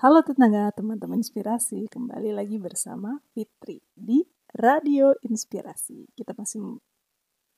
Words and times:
Halo 0.00 0.24
tetangga, 0.24 0.72
teman-teman 0.72 1.20
inspirasi. 1.20 1.84
Kembali 1.92 2.32
lagi 2.32 2.56
bersama 2.56 3.20
Fitri 3.36 3.84
di 3.92 4.24
Radio 4.56 5.12
Inspirasi. 5.20 6.08
Kita 6.16 6.32
masih 6.32 6.80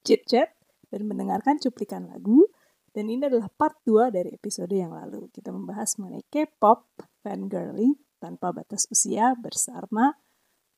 chit-chat 0.03 0.51
dan 0.91 1.07
mendengarkan 1.07 1.63
cuplikan 1.63 2.11
lagu. 2.11 2.51
Dan 2.91 3.15
ini 3.15 3.31
adalah 3.31 3.47
part 3.47 3.79
2 3.87 4.11
dari 4.11 4.35
episode 4.35 4.75
yang 4.75 4.91
lalu. 4.91 5.31
Kita 5.31 5.55
membahas 5.55 5.95
mengenai 6.03 6.27
K-pop, 6.27 6.91
fangirling, 7.23 7.95
tanpa 8.18 8.50
batas 8.50 8.90
usia 8.90 9.38
bersama 9.38 10.11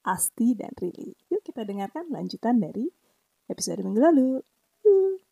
Asti 0.05 0.53
dan 0.53 0.77
Rili. 0.77 1.17
Yuk 1.33 1.41
kita 1.49 1.65
dengarkan 1.65 2.13
lanjutan 2.13 2.61
dari 2.61 2.93
episode 3.49 3.81
minggu 3.81 4.05
lalu. 4.05 4.45
Uh. 4.85 5.24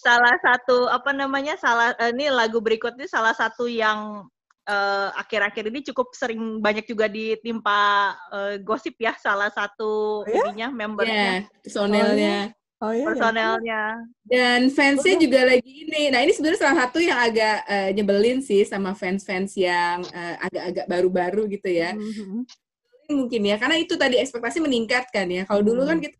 Salah 0.00 0.36
satu 0.40 0.88
apa 0.88 1.10
namanya 1.12 1.54
salah 1.56 1.92
eh, 1.98 2.12
ini 2.14 2.28
lagu 2.32 2.58
berikutnya 2.62 3.06
salah 3.06 3.34
satu 3.36 3.66
yang 3.66 4.24
eh, 4.68 5.08
akhir-akhir 5.16 5.68
ini 5.72 5.80
cukup 5.92 6.12
sering 6.14 6.62
banyak 6.62 6.86
juga 6.86 7.10
ditimpa 7.10 8.14
uh, 8.30 8.54
gosip 8.62 8.94
ya 9.00 9.16
salah 9.18 9.50
satu 9.50 10.22
Oh 10.22 10.28
ya? 10.28 10.42
ininya 10.50 10.68
membernya 10.70 11.44
Ya, 11.44 11.60
personelnya. 11.64 12.38
Oh 12.80 12.96
iya, 12.96 13.04
ya. 13.04 13.06
personelnya 13.12 13.82
Dan 14.24 14.72
fansnya 14.72 15.20
juga 15.20 15.44
lagi 15.44 15.84
ini. 15.84 16.08
Nah 16.08 16.24
ini 16.24 16.32
sebenarnya 16.32 16.60
salah 16.64 16.76
satu 16.86 16.96
yang 16.96 17.18
agak 17.18 17.56
eh, 17.68 17.90
nyebelin 17.92 18.40
sih 18.40 18.64
sama 18.64 18.96
fans-fans 18.96 19.52
yang 19.52 20.00
agak-agak 20.40 20.86
baru-baru 20.88 21.42
gitu 21.52 21.68
ya. 21.68 21.92
Mhm. 21.92 22.48
Mungkin 23.10 23.42
ya, 23.42 23.58
karena 23.58 23.76
itu 23.76 23.98
tadi 23.98 24.16
ekspektasi 24.22 24.62
meningkat 24.62 25.10
kan 25.10 25.26
ya. 25.26 25.42
Kalau 25.44 25.60
dulu 25.66 25.82
kan 25.82 25.98
kita 25.98 26.14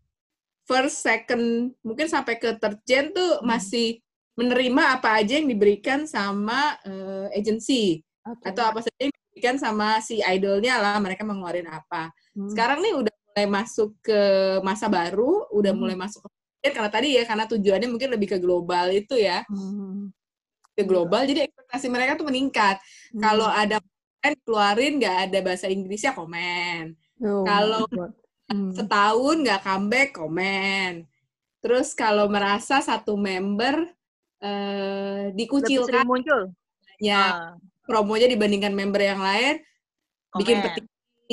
first, 0.65 1.01
second, 1.03 1.73
mungkin 1.81 2.07
sampai 2.07 2.37
ke 2.37 2.55
third 2.57 2.79
gen 2.85 3.11
tuh 3.11 3.41
masih 3.41 3.99
menerima 4.39 4.97
apa 4.97 5.19
aja 5.19 5.37
yang 5.37 5.49
diberikan 5.49 6.07
sama 6.07 6.79
eh, 6.87 7.27
agency 7.35 7.99
Oke. 8.23 8.47
atau 8.47 8.63
apa 8.63 8.79
saja 8.79 9.09
yang 9.09 9.13
diberikan 9.13 9.55
sama 9.59 9.99
si 9.99 10.23
idolnya 10.23 10.79
lah 10.79 10.95
mereka 11.03 11.27
mau 11.27 11.35
ngeluarin 11.35 11.67
apa. 11.67 12.09
Hmm. 12.33 12.47
Sekarang 12.47 12.79
nih 12.79 12.95
udah 12.95 13.13
mulai 13.13 13.47
masuk 13.47 13.89
ke 13.99 14.19
masa 14.63 14.87
baru, 14.87 15.45
udah 15.51 15.71
Hmm. 15.75 15.81
mulai 15.83 15.97
masuk 15.99 16.23
ke 16.23 16.29
karena 16.71 16.93
tadi 16.93 17.17
ya 17.17 17.25
karena 17.25 17.49
tujuannya 17.49 17.89
mungkin 17.89 18.09
lebih 18.13 18.27
ke 18.33 18.37
global 18.37 18.93
itu 18.93 19.17
ya, 19.17 19.41
Mhm. 19.49 20.13
ke 20.77 20.85
global 20.85 21.25
jadi 21.25 21.49
ekspektasi 21.49 21.89
mereka 21.89 22.15
tuh 22.21 22.29
meningkat. 22.29 22.77
Hmm. 23.11 23.19
Kalau 23.19 23.49
ada 23.49 23.81
keluarin 24.45 25.01
nggak 25.01 25.17
ada 25.27 25.37
bahasa 25.41 25.65
Inggrisnya 25.67 26.13
komen. 26.13 26.93
Oh 27.25 27.41
kalau. 27.43 27.83
Hmm. 28.51 28.75
Setahun 28.75 29.35
nggak 29.41 29.63
comeback 29.63 30.09
komen. 30.11 31.07
Terus 31.61 31.93
kalau 31.93 32.27
merasa 32.27 32.83
satu 32.83 33.15
member 33.15 33.87
eh, 34.41 35.29
dikucilkan 35.31 36.01
muncul 36.03 36.49
ya 36.97 37.21
Ah, 37.21 37.53
promonya 37.85 38.25
dibandingkan 38.25 38.73
member 38.73 38.97
yang 38.99 39.21
lain, 39.21 39.61
bikin 40.33 40.57
komen. 40.57 40.65
petik 40.65 40.85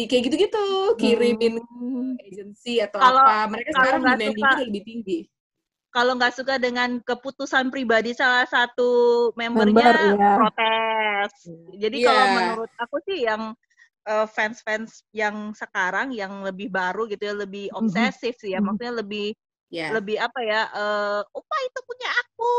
kayak 0.06 0.22
gitu-gitu, 0.28 0.66
kirimin 0.94 1.56
Hmm. 1.58 2.14
agensi 2.20 2.78
atau 2.78 3.00
Kalau- 3.00 3.24
apa. 3.24 3.48
Mereka 3.48 3.68
kalau 3.68 3.80
sekarang 3.82 4.00
nggak 4.00 4.18
demandingnya 4.20 4.44
suka- 4.52 4.62
lebih 4.62 4.82
tinggi. 4.84 5.18
kalau 5.88 6.12
nggak 6.14 6.34
suka 6.36 6.54
dengan 6.60 6.90
keputusan 7.00 7.72
pribadi 7.72 8.12
salah 8.12 8.44
satu 8.44 8.90
membernya 9.34 9.72
Member, 9.72 9.96
iya. 10.14 10.32
protes. 10.36 11.32
Jadi 11.74 11.96
kalau 12.04 12.22
Iya. 12.22 12.34
menurut 12.36 12.70
aku 12.76 12.96
sih 13.08 13.18
yang 13.24 13.42
fans-fans 14.26 15.04
yang 15.12 15.52
sekarang 15.52 16.16
yang 16.16 16.40
lebih 16.40 16.72
baru 16.72 17.04
gitu 17.04 17.28
ya 17.28 17.34
lebih 17.36 17.68
Mhm. 17.68 17.76
obsesif 17.84 18.34
sih 18.40 18.56
ya, 18.56 18.60
Mhm. 18.60 18.66
maksudnya 18.66 18.94
lebih 19.04 19.28
Ya. 19.68 19.92
lebih 19.92 20.16
apa 20.16 20.40
ya? 20.40 20.64
eh 20.72 21.20
Upa 21.28 21.56
itu 21.60 21.80
punya 21.84 22.08
aku, 22.08 22.52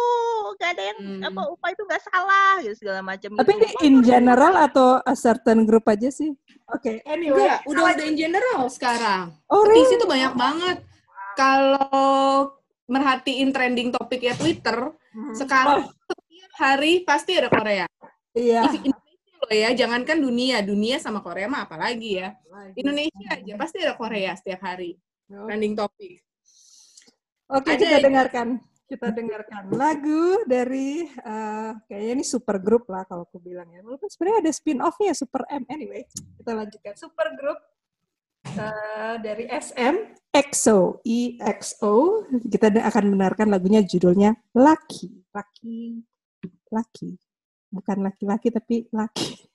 gak 0.61 0.77
ada 0.77 0.83
yang 0.93 0.99
Hmm. 1.01 1.25
apa 1.25 1.41
Upa 1.49 1.67
itu 1.73 1.81
nggak 1.81 2.03
salah 2.05 2.61
gitu 2.61 2.75
segala 2.77 3.01
macam. 3.01 3.33
Tapi 3.33 3.49
gitu. 3.49 3.65
ini 3.65 3.69
in 3.81 3.95
general 4.05 4.53
atau 4.53 5.01
a 5.01 5.17
certain 5.17 5.65
group 5.65 5.89
aja 5.89 6.13
sih? 6.13 6.37
Oke, 6.69 7.01
anyway. 7.09 7.49
Enggak, 7.49 7.65
udah 7.65 7.83
udah 7.97 8.05
in 8.05 8.13
general 8.13 8.61
sekarang. 8.69 9.33
Oh, 9.49 9.65
really? 9.65 9.97
tuh 9.97 10.05
banyak 10.05 10.33
banget. 10.37 10.77
Kalau 11.33 12.53
merhatiin 12.85 13.49
trending 13.49 13.89
topiknya 13.89 14.37
Twitter, 14.37 14.93
Hmm. 15.09 15.33
sekarang 15.33 15.89
setiap 15.89 16.51
hari 16.61 17.01
pasti 17.01 17.41
ada 17.41 17.49
Korea. 17.49 17.89
Iya. 18.37 18.69
If 18.69 18.85
Ya, 19.49 19.73
jangankan 19.73 20.21
dunia, 20.21 20.61
dunia 20.61 21.01
sama 21.01 21.25
Korea 21.25 21.49
mah 21.49 21.65
apalagi 21.65 22.21
ya. 22.21 22.37
Indonesia 22.77 23.33
aja 23.33 23.53
pasti 23.57 23.81
ada 23.81 23.97
Korea 23.97 24.37
setiap 24.37 24.61
hari 24.61 24.93
trending 25.25 25.73
topik. 25.73 26.21
Oke, 27.49 27.73
Ada 27.73 27.81
kita 27.81 27.97
ya. 27.97 28.05
dengarkan. 28.05 28.47
Kita 28.89 29.13
dengarkan 29.13 29.69
lagu 29.69 30.41
dari 30.49 31.05
eh, 31.05 31.71
kayaknya 31.85 32.13
ini 32.17 32.25
super 32.25 32.57
group 32.57 32.89
lah 32.89 33.05
kalau 33.05 33.25
aku 33.25 33.37
bilang 33.37 33.69
ya. 33.69 33.85
Walaupun 33.85 34.09
sebenarnya 34.09 34.49
ada 34.49 34.51
spin 34.53 34.81
off-nya 34.81 35.13
Super 35.13 35.45
M. 35.49 35.61
Anyway, 35.69 36.09
kita 36.41 36.57
lanjutkan. 36.57 36.93
Super 36.97 37.37
group 37.37 37.57
eh, 38.49 39.15
dari 39.21 39.45
SM 39.45 39.93
EXO 40.33 41.05
EXO. 41.05 41.93
Kita 42.49 42.73
akan 42.73 43.03
mendengarkan 43.13 43.53
lagunya 43.53 43.85
judulnya 43.85 44.33
Lucky. 44.57 45.21
Lucky. 45.37 46.01
Lucky. 46.73 47.28
Bukan 47.69 48.01
laki-laki 48.01 48.49
tapi 48.49 48.89
laki. 48.89 49.45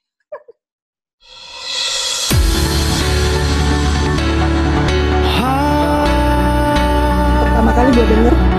Pertama 7.43 7.71
kali 7.75 7.91
gue 7.91 8.07
denger 8.07 8.54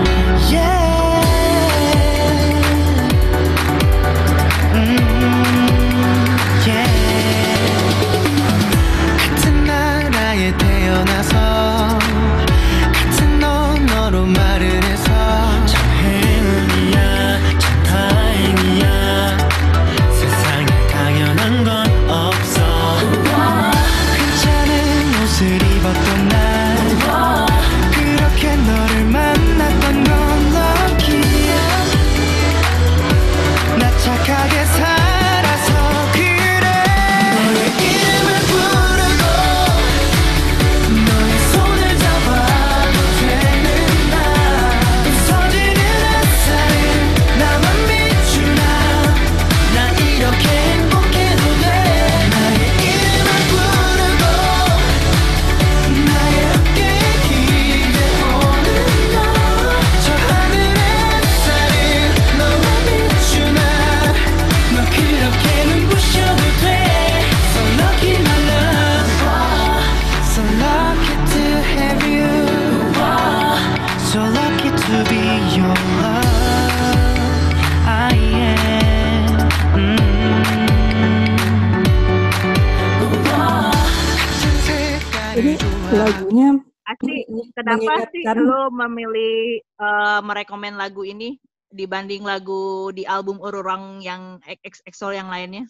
memilih 88.70 89.60
eh, 89.62 90.20
merekomen 90.24 90.74
lagu 90.78 91.02
ini 91.06 91.38
dibanding 91.70 92.22
lagu 92.22 92.88
di 92.94 93.02
album 93.04 93.42
Ururang 93.42 94.00
yang 94.00 94.38
EXO 94.46 95.12
yang 95.12 95.28
lainnya? 95.28 95.66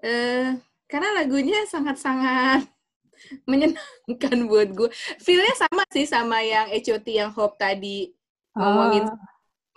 Eh, 0.00 0.56
karena 0.88 1.08
lagunya 1.22 1.64
sangat-sangat 1.68 2.64
menyenangkan 3.50 4.38
buat 4.48 4.68
gue. 4.72 4.88
Feel-nya 5.20 5.54
sama 5.56 5.84
sih 5.92 6.08
sama 6.08 6.40
yang 6.40 6.72
HOT 6.72 7.06
yang 7.08 7.30
Hope 7.32 7.60
tadi 7.60 8.12
ngomongin. 8.56 9.08
Ah, 9.08 9.16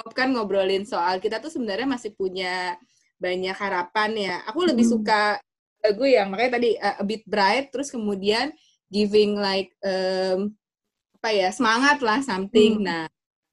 Hope 0.04 0.16
kan 0.16 0.32
ngobrolin 0.34 0.88
soal 0.88 1.20
kita 1.20 1.38
tuh 1.44 1.52
sebenarnya 1.52 1.86
masih 1.86 2.16
punya 2.16 2.80
banyak 3.20 3.56
harapan 3.56 4.12
ya. 4.16 4.36
Aku 4.50 4.64
lebih 4.64 4.84
Hmm. 4.88 5.00
suka 5.00 5.22
lagu 5.84 6.08
yang 6.08 6.32
makanya 6.32 6.60
tadi 6.60 6.70
uh, 6.80 6.96
a 7.00 7.04
bit 7.04 7.24
bright 7.28 7.68
terus 7.70 7.92
kemudian 7.92 8.56
giving 8.88 9.36
like 9.36 9.76
um, 9.84 10.56
apa 11.24 11.31
ya 11.31 11.56
semangat 11.56 12.04
lah 12.04 12.20
something. 12.20 12.84
Hmm. 12.84 12.92
Nah, 12.92 13.04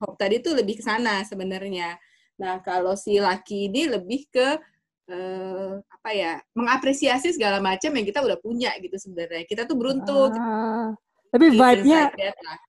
Hope 0.02 0.18
tadi 0.18 0.42
tuh 0.42 0.58
lebih 0.58 0.82
ke 0.82 0.82
sana 0.82 1.22
sebenarnya. 1.22 1.94
Nah, 2.42 2.58
kalau 2.66 2.98
si 2.98 3.22
Lucky 3.22 3.70
ini 3.70 3.86
lebih 3.86 4.26
ke 4.26 4.58
eh, 5.06 5.72
apa 5.78 6.10
ya 6.10 6.42
mengapresiasi 6.50 7.30
segala 7.30 7.62
macam 7.62 7.94
yang 7.94 8.02
kita 8.02 8.26
udah 8.26 8.42
punya 8.42 8.74
gitu 8.82 8.98
sebenarnya 8.98 9.46
kita 9.46 9.70
tuh 9.70 9.78
beruntung 9.78 10.34
Ah, 10.34 10.94
tapi 11.30 11.54
Things 11.54 11.62
vibe-nya, 11.62 12.10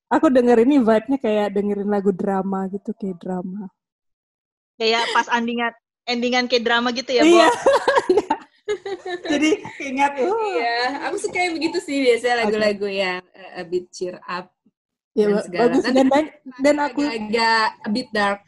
aku 0.06 0.26
denger 0.30 0.62
ini 0.62 0.78
vibe-nya 0.78 1.18
kayak 1.18 1.48
dengerin 1.50 1.90
lagu 1.90 2.14
drama 2.14 2.70
gitu, 2.70 2.94
kayak 2.94 3.18
drama. 3.18 3.74
Kayak 4.78 5.02
pas 5.10 5.26
endingan 5.34 5.74
endingan 6.06 6.46
kayak 6.46 6.62
drama 6.62 6.94
gitu 6.94 7.10
ya, 7.10 7.26
Bo. 7.26 7.26
Iya. 7.26 7.48
Jadi 9.34 9.50
ingat, 9.82 10.14
oh, 10.22 10.38
iya 10.54 11.10
aku 11.10 11.16
suka 11.18 11.42
yang 11.42 11.58
begitu 11.58 11.82
sih 11.82 11.98
biasanya 12.06 12.46
lagu-lagu 12.46 12.86
yang 12.86 13.20
eh, 13.34 13.58
a 13.58 13.62
bit 13.66 13.90
cheer 13.90 14.16
up 14.22 14.54
ya, 15.12 15.26
dan 15.28 15.42
segala. 15.44 15.62
bagus. 15.68 15.82
Dan, 15.84 16.06
banyak- 16.08 16.34
dan 16.60 16.76
aku 16.80 17.00
agak 17.04 17.68
a 17.80 17.88
bit 17.88 18.08
dark 18.12 18.40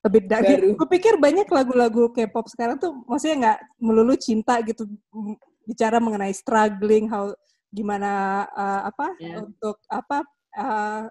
a 0.00 0.08
bit 0.08 0.26
dark. 0.30 0.46
Baru. 0.46 0.78
Aku 0.78 0.86
pikir 0.86 1.18
banyak 1.18 1.50
lagu-lagu 1.50 2.14
K-pop 2.14 2.46
sekarang 2.46 2.78
tuh 2.78 2.94
maksudnya 3.10 3.36
nggak 3.42 3.58
melulu 3.82 4.14
cinta 4.14 4.62
gitu, 4.62 4.86
bicara 5.66 5.98
mengenai 5.98 6.30
struggling, 6.30 7.10
how 7.10 7.34
gimana 7.74 8.46
uh, 8.54 8.86
apa 8.86 9.18
Iya. 9.18 9.42
untuk 9.42 9.82
apa 9.90 10.22
uh, 10.54 11.10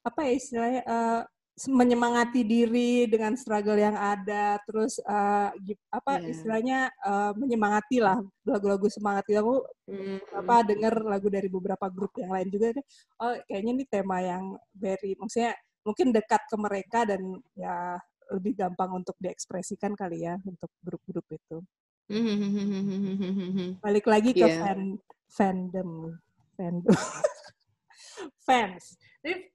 apa 0.00 0.20
ya 0.24 0.32
istilahnya 0.32 0.80
uh, 0.88 1.20
menyemangati 1.66 2.40
diri 2.40 3.04
dengan 3.04 3.36
struggle 3.36 3.76
yang 3.76 3.92
ada, 3.92 4.56
terus 4.64 4.96
uh, 5.02 5.50
apa 5.90 6.12
Iya. 6.22 6.30
istilahnya 6.32 6.78
uh, 7.02 7.32
menyemangati 7.36 8.00
lah 8.00 8.16
lagu-lagu 8.46 8.88
semangat 8.88 9.28
itu 9.28 9.36
aku 9.36 9.56
Hmm. 9.90 10.22
apa 10.30 10.62
denger 10.70 11.02
lagu 11.02 11.26
dari 11.26 11.50
beberapa 11.50 11.90
grup 11.90 12.14
yang 12.14 12.30
lain 12.30 12.46
juga 12.46 12.70
oh 13.18 13.34
kayaknya 13.50 13.72
ini 13.74 13.84
tema 13.90 14.22
yang 14.22 14.54
very 14.70 15.18
maksudnya 15.18 15.50
mungkin 15.82 16.14
dekat 16.14 16.46
ke 16.46 16.54
mereka 16.54 17.02
dan 17.02 17.18
ya 17.58 17.98
lebih 18.30 18.54
gampang 18.54 19.02
untuk 19.02 19.18
diekspresikan 19.18 19.98
kali 19.98 20.30
ya 20.30 20.38
untuk 20.46 20.70
grup-grup 20.78 21.26
itu 21.26 21.58
balik 23.82 24.06
lagi 24.06 24.30
ke 24.30 24.46
Iya. 24.46 24.62
fan 24.62 24.80
fandom 25.26 26.14
fandom 26.54 26.94
fans 28.46 28.94
Jadi, 29.26 29.50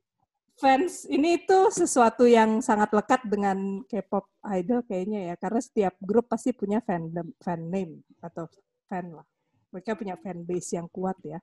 fans 0.56 1.04
ini 1.12 1.44
itu 1.44 1.60
sesuatu 1.72 2.24
yang 2.24 2.64
sangat 2.64 2.92
lekat 2.96 3.22
dengan 3.28 3.84
K-pop 3.88 4.28
idol 4.56 4.82
kayaknya 4.88 5.34
ya 5.34 5.36
karena 5.36 5.62
setiap 5.62 5.94
grup 6.00 6.32
pasti 6.32 6.56
punya 6.56 6.80
fandom 6.84 7.32
fan 7.44 7.68
name 7.68 8.04
atau 8.24 8.48
fan 8.88 9.12
lah 9.12 9.28
mereka 9.70 10.00
punya 10.00 10.16
fan 10.16 10.48
base 10.48 10.80
yang 10.80 10.88
kuat 10.88 11.20
ya 11.28 11.40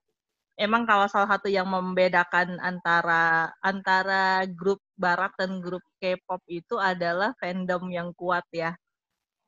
Emang 0.53 0.85
kalau 0.85 1.09
salah 1.09 1.29
satu 1.33 1.49
yang 1.49 1.65
membedakan 1.65 2.61
antara 2.61 3.49
antara 3.65 4.45
grup 4.53 4.85
barat 5.01 5.33
dan 5.41 5.65
grup 5.65 5.81
K-pop 5.97 6.45
itu 6.45 6.77
adalah 6.77 7.33
fandom 7.41 7.89
yang 7.89 8.13
kuat 8.13 8.45
ya. 8.53 8.77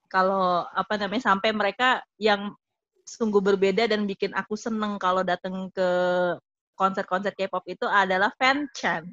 Kalau 0.08 0.64
apa 0.72 0.96
namanya 0.96 1.28
sampai 1.28 1.52
mereka 1.52 2.00
yang 2.16 2.56
sungguh 3.04 3.44
berbeda 3.44 3.84
dan 3.84 4.08
bikin 4.08 4.32
aku 4.32 4.56
seneng 4.56 4.96
kalau 4.96 5.20
datang 5.20 5.68
ke 5.76 5.88
konser-konser 6.72 7.36
K-pop 7.36 7.62
itu 7.68 7.84
adalah 7.84 8.32
fan 8.40 8.64
chant. 8.72 9.04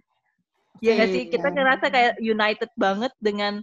Ya 0.80 0.96
nggak 0.96 1.12
sih? 1.12 1.24
Kita 1.28 1.52
Iya. 1.52 1.56
ngerasa 1.60 1.86
kayak 1.92 2.14
united 2.24 2.72
banget 2.80 3.12
dengan 3.20 3.60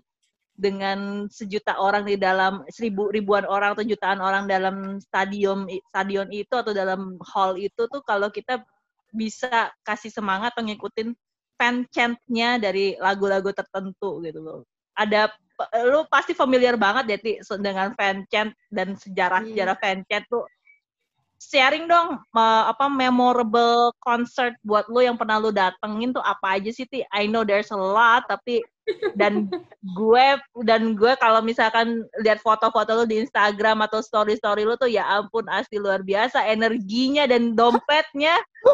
dengan 0.58 1.30
sejuta 1.30 1.78
orang 1.78 2.02
di 2.02 2.18
dalam 2.18 2.66
seribu 2.66 3.14
ribuan 3.14 3.46
orang 3.46 3.78
atau 3.78 3.86
jutaan 3.86 4.18
orang 4.18 4.50
dalam 4.50 4.98
stadion 4.98 5.70
stadion 5.94 6.26
itu 6.34 6.50
atau 6.50 6.74
dalam 6.74 7.14
hall 7.30 7.54
itu 7.54 7.86
tuh 7.86 8.02
kalau 8.02 8.26
kita 8.26 8.66
bisa 9.14 9.70
kasih 9.86 10.10
semangat 10.10 10.52
atau 10.58 10.66
ngikutin 10.66 11.14
fan 11.54 11.86
chant-nya 11.94 12.58
dari 12.58 12.98
lagu-lagu 12.98 13.54
tertentu 13.54 14.18
gitu 14.26 14.42
loh. 14.42 14.66
Ada 14.98 15.30
lu 15.86 16.06
pasti 16.10 16.34
familiar 16.34 16.74
banget 16.74 17.04
ya 17.06 17.18
Ti 17.18 17.32
dengan 17.62 17.94
fan 17.94 18.26
chant 18.26 18.50
dan 18.70 18.98
sejarah-sejarah 18.98 19.78
fan 19.78 20.02
chant 20.10 20.26
tuh 20.26 20.42
sharing 21.38 21.86
dong 21.86 22.18
apa 22.34 22.90
memorable 22.90 23.94
concert 24.02 24.58
buat 24.66 24.90
lu 24.90 25.00
yang 25.00 25.14
pernah 25.14 25.38
lu 25.38 25.54
datengin 25.54 26.10
tuh 26.10 26.22
apa 26.22 26.58
aja 26.58 26.70
sih 26.74 26.84
Ti? 26.84 27.06
I 27.08 27.30
know 27.30 27.46
there's 27.46 27.70
a 27.70 27.78
lot 27.78 28.26
tapi 28.26 28.58
dan 29.14 29.46
gue 30.00 30.26
dan 30.64 30.96
gue 30.96 31.12
kalau 31.20 31.38
misalkan 31.44 32.02
lihat 32.24 32.40
foto-foto 32.42 32.90
lu 32.98 33.04
di 33.06 33.20
Instagram 33.22 33.84
atau 33.84 34.00
story-story 34.00 34.64
lu 34.64 34.74
tuh 34.80 34.88
ya 34.90 35.04
ampun 35.06 35.44
asli 35.46 35.78
luar 35.78 36.02
biasa 36.02 36.42
energinya 36.48 37.28
dan 37.28 37.52
dompetnya 37.54 38.34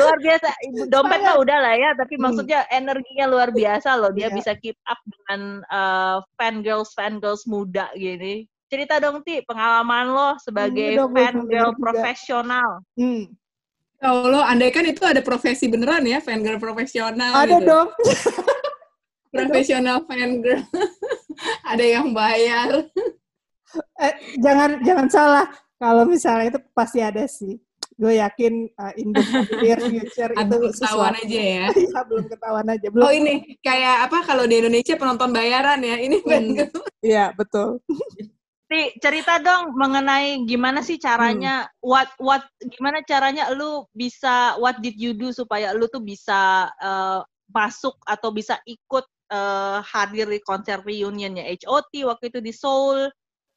luar 0.00 0.16
biasa 0.22 0.48
dompet 0.88 1.20
mah 1.20 1.36
udah 1.42 1.58
lah 1.60 1.74
ya 1.76 1.90
tapi 1.98 2.14
Hmm. 2.16 2.30
maksudnya 2.30 2.62
energinya 2.70 3.26
luar 3.28 3.50
biasa 3.50 3.98
loh 3.98 4.14
dia 4.14 4.30
Iya. 4.30 4.36
bisa 4.38 4.52
keep 4.56 4.78
up 4.86 4.96
dengan 5.04 5.60
uh, 5.68 6.22
fan 6.38 6.62
girls 6.62 6.94
fan 6.94 7.18
girls 7.18 7.44
muda 7.44 7.90
gini 7.98 8.46
cerita 8.68 8.98
dong 8.98 9.20
ti 9.22 9.40
pengalaman 9.44 10.10
lo 10.10 10.28
sebagai 10.40 10.98
dong, 10.98 11.12
gue 11.12 11.20
fan 11.20 11.36
girl 11.46 11.70
juga. 11.72 11.80
profesional 11.80 12.70
Hmm. 12.98 13.22
Ya 14.02 14.08
Allah, 14.12 14.42
andai 14.52 14.68
kan 14.68 14.84
itu 14.84 15.00
ada 15.00 15.24
profesi 15.24 15.64
beneran 15.64 16.04
ya, 16.04 16.20
fan 16.20 16.44
girl 16.44 16.60
profesional 16.60 17.40
Ada 17.40 17.56
gitu. 17.56 17.64
dong. 17.64 17.88
Profesional 19.34 19.98
fan 20.06 20.44
girl. 20.44 20.60
ada 21.72 21.84
yang 21.84 22.12
bayar. 22.12 22.84
Eh, 23.98 24.14
jangan 24.38 24.78
jangan 24.84 25.08
salah. 25.08 25.46
Kalau 25.80 26.04
misalnya 26.06 26.52
itu 26.54 26.60
pasti 26.76 27.00
ada 27.02 27.24
sih. 27.26 27.58
Gue 27.94 28.18
yakin 28.18 28.68
uh, 28.74 28.92
in 28.98 29.14
the 29.14 29.22
near 29.62 29.78
future 29.78 30.30
itu 30.34 30.42
Belum 30.50 30.68
ketahuan 30.68 31.14
aja 31.14 31.40
ya. 31.40 31.66
Iya, 31.82 32.00
belum 32.06 32.26
ketahuan 32.28 32.66
aja. 32.70 32.86
Belum. 32.90 33.04
Oh 33.06 33.12
ini, 33.14 33.32
kayak 33.62 34.10
apa 34.10 34.18
kalau 34.26 34.44
di 34.44 34.54
Indonesia 34.58 34.94
penonton 34.98 35.30
bayaran 35.30 35.78
ya, 35.80 35.96
ini 36.02 36.18
fan 36.22 36.44
Hmm. 36.50 36.56
girl. 36.58 36.82
Iya, 37.00 37.24
betul. 37.34 37.80
Ti 38.74 38.98
cerita 38.98 39.38
dong 39.38 39.70
mengenai 39.78 40.42
gimana 40.50 40.82
sih 40.82 40.98
caranya 40.98 41.62
Hmm. 41.62 41.94
what 41.94 42.10
what 42.18 42.42
gimana 42.74 43.06
caranya 43.06 43.54
lu 43.54 43.86
bisa 43.94 44.58
what 44.58 44.82
did 44.82 44.98
you 44.98 45.14
do 45.14 45.30
supaya 45.30 45.70
lu 45.78 45.86
tuh 45.86 46.02
bisa 46.02 46.66
uh, 46.82 47.22
masuk 47.54 47.94
atau 48.02 48.34
bisa 48.34 48.58
ikut 48.66 49.06
uh, 49.30 49.78
hadir 49.86 50.26
di 50.26 50.42
konser 50.42 50.82
reunionnya 50.82 51.46
HOT 51.62 52.02
waktu 52.02 52.34
itu 52.34 52.42
di 52.42 52.50
Seoul 52.50 53.06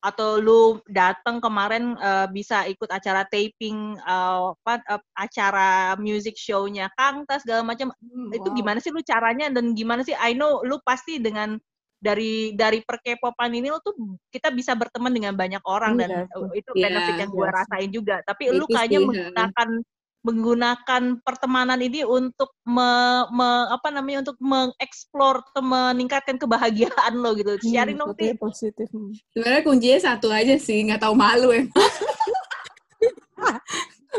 atau 0.06 0.38
lu 0.38 0.78
datang 0.86 1.42
kemarin 1.42 1.98
uh, 1.98 2.30
bisa 2.30 2.70
ikut 2.70 2.86
acara 2.86 3.26
taping 3.26 3.98
uh, 4.06 4.54
apa 4.54 4.86
uh, 4.86 5.02
acara 5.18 5.98
music 5.98 6.38
show-nya 6.38 6.94
Kang 6.94 7.26
Tas 7.26 7.42
segala 7.42 7.66
macam 7.66 7.90
itu 8.38 8.46
Wow. 8.46 8.54
gimana 8.54 8.78
sih 8.78 8.94
lu 8.94 9.02
caranya 9.02 9.50
dan 9.50 9.74
gimana 9.74 10.06
sih 10.06 10.14
I 10.14 10.38
know 10.38 10.62
lu 10.62 10.78
pasti 10.86 11.18
dengan 11.18 11.58
dari 11.98 12.54
dari 12.54 12.80
perkepopan 12.80 13.50
ini 13.52 13.68
lu 13.68 13.82
tuh 13.82 13.94
kita 14.30 14.50
bisa 14.50 14.74
berteman 14.74 15.10
dengan 15.10 15.34
banyak 15.34 15.62
orang 15.66 15.98
dan 15.98 16.10
Iya, 16.30 16.54
itu 16.54 16.72
Iya, 16.74 16.86
benefit 16.88 17.16
yang 17.18 17.32
gue 17.32 17.42
sih. 17.42 17.56
rasain 17.58 17.90
juga 17.90 18.16
tapi 18.22 18.44
lu 18.50 18.66
kayaknya 18.66 19.00
menggunakan 19.02 19.70
menggunakan 20.18 21.04
pertemanan 21.24 21.80
ini 21.80 22.04
untuk 22.04 22.52
me, 22.62 22.90
me- 23.32 23.70
apa 23.72 23.88
namanya 23.90 24.28
untuk 24.28 24.36
mengeksplor 24.38 25.40
atau 25.42 25.64
meningkatkan 25.64 26.36
kebahagiaan 26.36 27.16
lo 27.16 27.32
gitu 27.32 27.56
sharing 27.64 27.96
Hmm, 27.96 28.12
Ti 28.12 28.36
yang 28.36 28.42
positif. 28.42 28.88
Hmm. 28.92 29.14
Sebenarnya 29.32 29.62
kuncinya 29.64 30.00
satu 30.04 30.28
aja 30.28 30.60
sih, 30.60 30.84
nggak 30.84 31.00
tahu 31.00 31.16
malu 31.16 31.56
ya. 31.56 31.64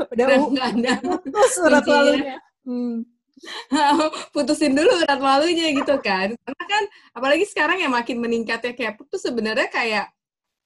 Udah 0.08 0.24
Udah 0.24 0.38
uh, 0.38 0.48
nggak 0.48 0.68
ada. 0.72 0.92
putus 1.02 1.50
surat 1.52 1.82
Kuncinya. 1.84 2.36
Hmm. 3.70 4.10
putusin 4.34 4.74
dulu 4.74 4.90
urat 5.02 5.18
malunya 5.18 5.70
gitu 5.72 5.94
kan 5.98 6.34
karena 6.34 6.64
kan 6.66 6.82
apalagi 7.12 7.44
sekarang 7.44 7.78
yang 7.78 7.92
makin 7.92 8.18
meningkatnya 8.18 8.72
K-pop 8.72 9.06
tuh 9.06 9.20
sebenarnya 9.20 9.68
kayak 9.68 10.06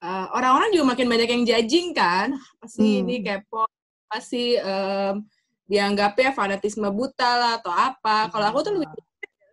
eh, 0.00 0.26
orang-orang 0.32 0.72
juga 0.72 0.92
makin 0.92 1.06
banyak 1.06 1.28
yang 1.28 1.42
judging 1.44 1.92
kan 1.92 2.34
pasti 2.58 2.82
Hmm. 2.98 3.00
ini 3.06 3.20
K-pop 3.20 3.68
pasti 4.06 4.56
em, 4.56 5.24
dianggapnya 5.64 6.32
fanatisme 6.32 6.84
buta 6.88 7.30
lah 7.32 7.52
atau 7.56 7.72
apa 7.72 8.28
kalau 8.28 8.46
aku 8.52 8.58
tuh 8.60 8.72
lebih 8.76 9.00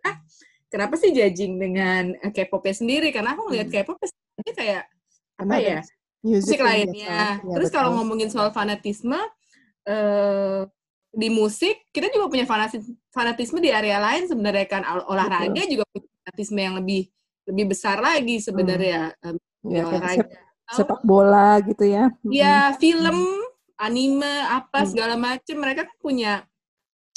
ah, 0.04 0.20
kenapa 0.68 0.94
sih 0.96 1.10
judging 1.10 1.56
dengan 1.56 2.12
eh, 2.14 2.28
K-popnya 2.28 2.74
sendiri 2.76 3.08
karena 3.08 3.32
aku 3.32 3.48
ngeliat 3.48 3.68
Hmm. 3.68 3.76
K-pop 3.80 3.96
sebenarnya 4.00 4.54
kayak 4.56 4.82
apa 5.40 5.56
ya 5.56 5.80
Music 6.20 6.52
musik 6.52 6.60
lainnya. 6.60 6.92
biasa. 6.92 7.40
Iya, 7.40 7.54
Terus 7.56 7.70
kalau 7.72 7.90
ngomongin 7.96 8.28
soal 8.28 8.52
fanatisme 8.52 9.16
eh 9.88 10.60
di 11.10 11.26
musik 11.26 11.90
kita 11.90 12.06
juga 12.08 12.30
punya 12.30 12.46
fanatis- 12.46 12.86
fanatisme 13.10 13.58
di 13.58 13.68
area 13.68 13.98
lain 13.98 14.30
sebenarnya 14.30 14.66
kan 14.66 14.82
Ol- 14.86 15.06
olahraga 15.10 15.62
juga 15.66 15.82
punya 15.90 16.06
fanatisme 16.22 16.58
yang 16.58 16.74
lebih 16.78 17.10
lebih 17.50 17.64
besar 17.68 17.98
lagi 17.98 18.38
sebenarnya 18.38 19.10
di 19.60 19.74
Ya, 19.74 19.84
olahraga. 19.84 20.22
sep- 20.22 20.32
sepak 20.70 21.02
bola 21.02 21.58
gitu 21.66 21.82
ya. 21.82 22.14
Ya 22.24 22.70
film, 22.78 23.42
anime, 23.74 24.46
apa 24.46 24.86
Hmm. 24.86 24.88
segala 24.88 25.18
macem 25.18 25.58
mereka 25.58 25.82
kan 25.84 25.98
punya 25.98 26.32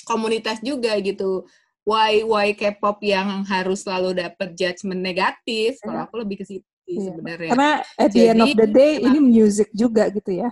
komunitas 0.04 0.58
juga 0.60 0.98
gitu. 1.00 1.46
Why 1.86 2.24
why 2.24 2.56
K-pop 2.56 3.04
yang 3.04 3.44
harus 3.46 3.84
selalu 3.84 4.18
dapat 4.18 4.56
judgement 4.56 5.00
negatif? 5.00 5.78
Kalau 5.80 6.02
Iya. 6.02 6.08
aku 6.08 6.16
lebih 6.18 6.36
ke 6.42 6.46
situ 6.48 6.66
Iya. 6.84 7.14
sebenarnya. 7.14 7.52
Karena 7.54 7.72
at 7.94 8.10
the 8.10 8.24
end 8.26 8.40
of 8.42 8.48
Jadi, 8.50 8.58
the 8.58 8.70
day 8.72 8.94
ini 9.00 9.20
music 9.22 9.70
juga 9.72 10.08
gitu 10.10 10.32
ya. 10.34 10.50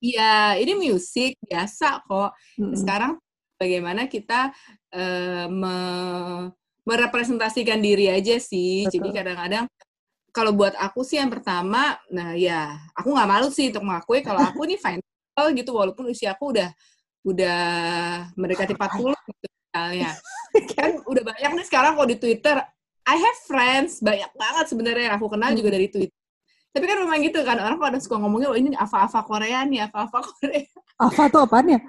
Iya, 0.00 0.56
ini 0.56 0.72
musik 0.76 1.36
biasa 1.44 2.00
kok. 2.08 2.32
Mm-mm. 2.56 2.76
Sekarang 2.76 3.12
bagaimana 3.60 4.08
kita 4.08 4.48
eh, 4.92 5.46
me- 5.48 6.50
merepresentasikan 6.88 7.78
diri 7.78 8.08
aja 8.08 8.40
sih. 8.40 8.88
Jadi 8.88 9.12
Betul. 9.12 9.16
kadang-kadang 9.20 9.64
kalau 10.32 10.52
buat 10.56 10.72
aku 10.80 11.04
sih 11.04 11.20
yang 11.20 11.28
pertama, 11.28 12.00
nah 12.08 12.32
ya 12.32 12.80
aku 12.96 13.12
nggak 13.12 13.28
malu 13.28 13.48
sih 13.52 13.68
untuk 13.68 13.84
mengakui 13.84 14.24
kalau 14.24 14.40
aku 14.40 14.64
nih 14.64 14.78
fine 14.80 15.02
girl 15.36 15.48
gitu 15.52 15.70
walaupun 15.76 16.08
usia 16.08 16.32
aku 16.32 16.54
udah 16.56 16.70
udah 17.26 17.60
mendekati 18.38 18.72
40 18.72 19.12
gitu 19.12 19.46
misalnya. 19.52 20.10
Kan 20.78 20.90
udah 21.04 21.22
banyak 21.22 21.50
nih 21.60 21.66
sekarang 21.68 21.92
kalau 21.98 22.08
di 22.08 22.16
Twitter, 22.16 22.56
I 23.04 23.16
have 23.20 23.38
friends 23.44 24.00
banyak 24.00 24.30
banget 24.32 24.64
sebenarnya 24.72 25.04
yang 25.12 25.16
aku 25.20 25.28
kenal 25.28 25.50
juga 25.52 25.70
dari 25.76 25.88
Twitter. 25.92 26.19
Tapi 26.70 26.84
kan 26.86 27.02
memang 27.02 27.18
gitu 27.26 27.42
kan 27.42 27.58
orang 27.58 27.78
pada 27.82 27.98
suka 27.98 28.14
ngomongnya, 28.22 28.48
oh 28.50 28.58
ini 28.58 28.78
apa-apa 28.78 29.26
Korea 29.26 29.66
nih, 29.66 29.90
apa-apa 29.90 30.18
Korea. 30.22 30.62
Ava 31.02 31.24
tuh 31.26 31.42
apaan 31.42 31.66
ya? 31.74 31.80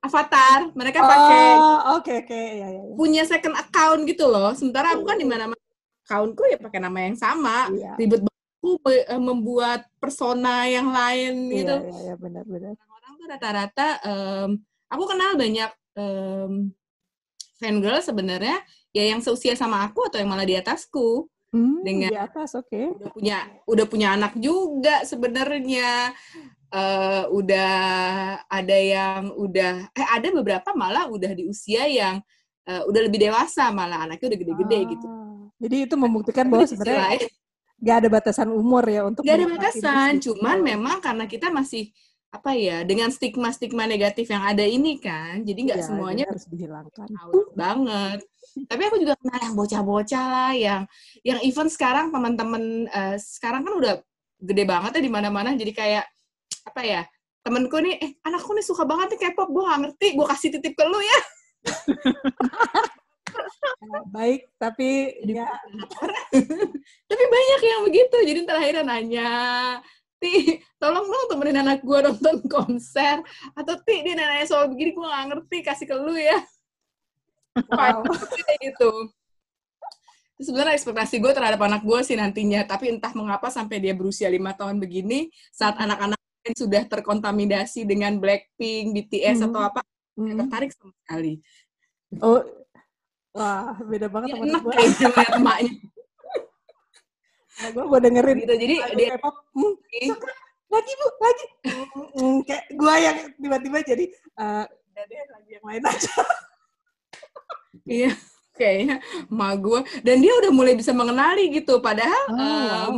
Avatar, 0.00 0.72
mereka 0.72 1.04
pakai 1.04 1.44
Oh, 1.60 2.00
oke 2.00 2.24
oke 2.24 2.32
ya 2.40 2.68
ya. 2.72 2.80
ya. 2.80 2.82
punya 2.96 3.22
second 3.28 3.52
account 3.52 4.00
gitu 4.08 4.24
loh. 4.32 4.48
Sementara 4.56 4.96
aku 4.96 5.04
kan 5.04 5.20
di 5.20 5.28
mana-mana 5.28 5.60
accountku 6.08 6.42
ya 6.48 6.56
pakai 6.56 6.80
nama 6.80 6.98
yang 7.04 7.16
sama. 7.20 7.68
Iya. 7.68 8.00
Ribet 8.00 8.24
aku 8.24 8.80
eh, 8.88 9.20
membuat 9.20 9.84
persona 10.00 10.64
yang 10.64 10.88
lain 10.88 11.52
Iya 11.52 11.56
gitu. 11.60 11.76
iya 11.84 11.96
iya 12.00 12.14
benar 12.16 12.44
benar. 12.48 12.72
Orang 12.80 13.12
tuh 13.20 13.26
rata-rata 13.28 13.88
em, 14.00 14.50
aku 14.88 15.04
kenal 15.04 15.36
banyak 15.36 15.70
em, 16.00 16.52
fangirl 17.60 18.00
sebenarnya 18.00 18.56
ya 18.96 19.04
yang 19.04 19.20
seusia 19.20 19.52
sama 19.52 19.84
aku 19.84 20.08
atau 20.08 20.16
yang 20.16 20.32
malah 20.32 20.48
di 20.48 20.56
atasku. 20.56 21.28
Hmm, 21.50 21.82
Dengan- 21.82 22.10
di 22.14 22.18
atas 22.18 22.54
oke. 22.54 22.94
Udah 22.94 23.10
punya 23.10 23.38
udah 23.66 23.86
punya 23.90 24.08
anak 24.14 24.32
juga 24.38 25.02
sebenarnya. 25.02 26.14
Eh, 26.70 27.24
udah 27.34 27.74
ada 28.46 28.76
yang 28.78 29.34
udah 29.34 29.90
eh 29.90 30.06
ada 30.14 30.30
beberapa 30.30 30.70
malah 30.78 31.10
udah 31.10 31.34
di 31.34 31.42
usia 31.50 31.90
yang 31.90 32.22
eh, 32.70 32.82
udah 32.86 33.00
lebih 33.10 33.18
dewasa 33.26 33.74
malah 33.74 34.06
anaknya 34.06 34.30
udah 34.30 34.40
gede-gede 34.46 34.78
gitu. 34.94 35.06
Ah, 35.10 35.50
Jadi 35.58 35.76
itu 35.90 35.94
membuktikan 35.98 36.46
bahwa 36.46 36.70
sebenarnya 36.70 37.26
nggak 37.80 37.96
ada 38.06 38.08
batasan 38.12 38.48
umur 38.54 38.84
ya 38.86 39.02
untuk 39.02 39.26
nggak 39.26 39.36
ada 39.40 39.48
batasan, 39.50 40.10
cuman 40.22 40.62
memang 40.62 41.02
karena 41.02 41.24
kita 41.26 41.50
masih 41.50 41.90
apa 42.30 42.54
ya 42.54 42.86
dengan 42.86 43.10
stigma-stigma 43.10 43.90
negatif 43.90 44.30
yang 44.30 44.46
ada 44.46 44.62
ini 44.62 45.02
kan, 45.02 45.42
jadi 45.42 45.60
nggak 45.66 45.80
Ya, 45.82 45.86
semuanya 45.86 46.24
harus 46.30 46.46
dihilangkan. 46.46 47.10
out 47.10 47.50
banget. 47.58 48.22
Tapi 48.70 48.82
aku 48.86 48.96
juga 49.02 49.14
kenal 49.18 49.38
yang 49.50 49.54
bocah-bocah 49.58 50.24
lah, 50.30 50.52
yang 50.54 50.82
yang 51.26 51.42
even 51.42 51.66
sekarang 51.66 52.14
teman-teman 52.14 52.86
eh, 52.86 53.16
sekarang 53.18 53.66
kan 53.66 53.74
udah 53.74 53.94
gede 54.40 54.64
banget 54.64 54.90
ya 54.98 55.02
di 55.02 55.12
mana-mana, 55.12 55.58
jadi 55.58 55.72
kayak 55.74 56.04
apa 56.70 56.80
ya 56.86 57.02
temenku 57.42 57.76
nih, 57.82 57.98
eh 57.98 58.10
anakku 58.22 58.52
nih 58.54 58.64
suka 58.64 58.86
banget 58.86 59.16
nih 59.16 59.20
K-pop, 59.26 59.48
gue 59.50 59.64
gak 59.64 59.80
ngerti, 59.80 60.06
gue 60.14 60.26
kasih 60.28 60.48
titip 60.54 60.74
ke 60.76 60.84
lu 60.86 61.00
ya. 61.00 61.18
Ya, 63.80 64.00
baik, 64.12 64.48
tapi 64.60 65.12
ya 65.24 65.48
Tapi 67.10 67.24
banyak 67.26 67.60
yang 67.64 67.82
begitu, 67.84 68.16
jadi 68.24 68.38
ntar 68.44 68.60
akhirnya 68.60 68.84
nanya, 68.84 69.30
Ti, 70.20 70.32
tolong 70.76 71.08
dong 71.08 71.26
temenin 71.32 71.64
anak 71.64 71.80
gue 71.80 71.98
nonton 72.04 72.44
konser. 72.44 73.24
Atau 73.56 73.80
Ti, 73.80 74.04
dia 74.04 74.12
nanya 74.12 74.44
soal 74.44 74.68
begini, 74.68 74.92
gue 74.92 75.00
gak 75.02 75.26
ngerti, 75.32 75.56
kasih 75.64 75.86
ke 75.88 75.96
lu 75.96 76.12
ya. 76.12 76.36
wow. 77.56 78.04
Kayak 78.36 78.58
gitu. 78.60 78.90
Itu 80.36 80.52
Sebenarnya 80.52 80.76
ekspektasi 80.76 81.20
gue 81.20 81.32
terhadap 81.32 81.60
anak 81.60 81.80
gue 81.80 82.00
sih 82.04 82.16
nantinya, 82.16 82.64
tapi 82.64 82.92
entah 82.92 83.12
mengapa 83.12 83.48
sampai 83.48 83.80
dia 83.80 83.96
berusia 83.96 84.28
lima 84.28 84.52
tahun 84.52 84.76
begini, 84.76 85.32
saat 85.52 85.76
anak-anak 85.76 86.16
sudah 86.52 86.84
terkontaminasi 86.84 87.84
dengan 87.84 88.16
Blackpink, 88.16 88.92
BTS, 88.96 89.40
Hmm. 89.40 89.48
atau 89.52 89.60
apa, 89.60 89.80
Hmm. 90.16 90.36
tertarik 90.36 90.72
sama 90.72 90.92
sekali. 91.00 91.40
Oh, 92.20 92.40
wah 93.32 93.72
beda 93.78 94.08
banget 94.08 94.36
teman 94.36 94.48
enak 94.48 94.62
gue. 94.64 94.72
kayaknya 94.74 95.28
emaknya. 95.40 95.72
Nah, 97.60 97.68
gue 97.76 97.84
gue 97.84 97.98
dengerin 98.00 98.36
Gitu. 98.40 98.54
Jadi 98.56 98.74
lagu 98.80 98.96
dia 98.96 99.08
K-pop, 99.16 99.34
hmm, 99.52 99.74
lagi 100.70 100.92
bu, 100.96 101.06
lagi. 101.20 101.44
Hmm, 102.16 102.38
kayak 102.46 102.64
gue 102.72 102.94
yang 103.02 103.16
tiba-tiba 103.36 103.78
jadi, 103.84 104.04
udah 104.70 105.04
deh 105.04 105.18
lagu 105.28 105.48
yang 105.50 105.64
lain 105.66 105.82
aja. 105.84 106.14
Iya, 107.90 108.12
kayaknya 108.54 108.96
emak 109.28 109.52
gue. 109.60 109.80
Dan 110.06 110.16
dia 110.22 110.32
udah 110.36 110.50
mulai 110.54 110.74
bisa 110.78 110.92
mengenali 110.94 111.50
gitu. 111.50 111.82
Padahal 111.82 112.24
Oh, 112.30 112.36
wow. 112.36 112.94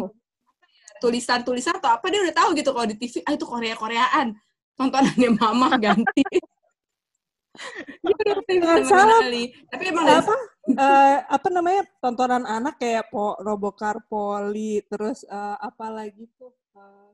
tulisan-tulisan 1.01 1.81
atau 1.83 1.91
apa 1.97 2.07
dia 2.13 2.23
udah 2.23 2.35
tahu 2.35 2.55
gitu 2.55 2.71
kalau 2.71 2.87
di 2.87 2.95
TV, 2.95 3.25
ah 3.27 3.33
itu 3.35 3.43
Korea-Koreaan. 3.49 4.37
Tontonannya 4.79 5.31
mama 5.37 5.75
ganti. 5.81 6.23
dia 6.23 6.31
udah 6.31 6.31
mulai 6.33 7.31
bisa 7.33 7.42
Jangan 8.49 8.83
salah. 8.89 9.21
mengenali. 9.21 9.45
Tapi 9.69 9.85
emang 9.93 10.07
apa 10.09 10.35
eh, 10.73 11.17
apa 11.27 11.49
namanya 11.53 11.83
tontonan 12.01 12.45
anak 12.49 12.81
kayak 12.81 13.13
po, 13.13 13.37
Robocar 13.41 14.01
Poli 14.09 14.81
terus 14.89 15.25
eh, 15.27 15.57
apa 15.61 15.87
lagi 15.93 16.25
tuh 16.39 16.53
eh, 16.77 17.11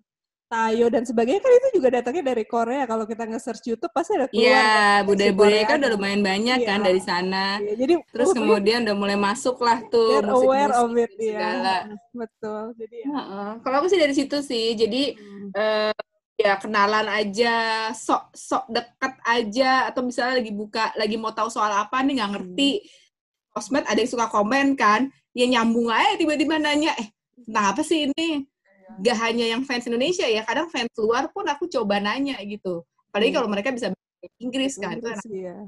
Tayo 0.48 0.88
dan 0.88 1.04
sebagainya 1.04 1.44
kan 1.44 1.52
itu 1.60 1.68
juga 1.76 2.00
datangnya 2.00 2.32
dari 2.32 2.48
Korea 2.48 2.88
kalau 2.88 3.04
kita 3.04 3.28
nge-search 3.28 3.68
YouTube 3.68 3.92
pasti 3.92 4.16
ada 4.16 4.32
keluar 4.32 4.48
Iya, 4.48 4.64
kan, 4.64 5.00
budaya-budaya 5.04 5.64
kan 5.68 5.76
udah 5.76 5.90
lumayan 5.92 6.22
banyak 6.24 6.58
kan 6.64 6.80
Iya. 6.80 6.86
dari 6.88 7.00
sana. 7.04 7.46
Iya, 7.60 7.74
jadi 7.76 7.94
Terus 8.08 8.28
oh, 8.32 8.36
kemudian 8.40 8.80
udah 8.88 8.96
mulai 8.96 9.18
masuk 9.20 9.60
lah 9.60 9.84
tuh 9.92 10.24
they're 10.24 10.32
aware 10.32 10.72
of 10.72 10.88
musik-musik 10.88 11.20
it 11.20 11.36
ya 11.36 11.84
betul 12.16 12.62
jadi 12.80 12.96
ya 12.96 13.08
Heeh. 13.12 13.50
Kalau 13.60 13.76
aku 13.76 13.88
sih 13.92 14.00
dari 14.00 14.14
situ 14.16 14.38
sih. 14.40 14.72
Jadi 14.72 15.02
hmm. 15.20 15.48
eh, 15.52 15.92
ya 16.38 16.54
kenalan 16.62 17.10
aja, 17.10 17.90
sok 17.90 18.30
sok 18.30 18.64
dekat 18.70 19.14
aja, 19.26 19.90
atau 19.90 20.06
misalnya 20.06 20.38
lagi 20.38 20.54
buka, 20.54 20.94
lagi 20.94 21.18
mau 21.18 21.34
tahu 21.34 21.50
soal 21.50 21.74
apa 21.74 21.98
nih 22.06 22.22
nggak 22.22 22.32
ngerti. 22.38 22.70
Sosmed 23.58 23.82
ada 23.90 23.98
yang 23.98 24.06
suka 24.06 24.30
komen 24.30 24.78
kan, 24.78 25.10
ya 25.34 25.44
nyambung 25.50 25.90
aja 25.90 26.14
tiba-tiba 26.14 26.62
nanya, 26.62 26.94
eh 26.94 27.10
tentang 27.42 27.74
apa 27.74 27.82
sih 27.82 28.06
ini? 28.06 28.46
Gak 29.02 29.18
hanya 29.18 29.50
yang 29.50 29.66
fans 29.66 29.84
Indonesia 29.90 30.24
ya, 30.30 30.46
kadang 30.46 30.70
fans 30.70 30.94
luar 30.94 31.26
pun 31.34 31.42
aku 31.42 31.66
coba 31.66 31.98
nanya 31.98 32.38
gitu. 32.46 32.86
Apalagi 33.10 33.34
Hmm. 33.34 33.36
kalau 33.42 33.48
mereka 33.50 33.74
bisa 33.74 33.90
bahasa 33.90 34.26
Inggris 34.38 34.74
kan, 34.78 34.94
Inggris, 34.94 35.22
iya. 35.26 35.58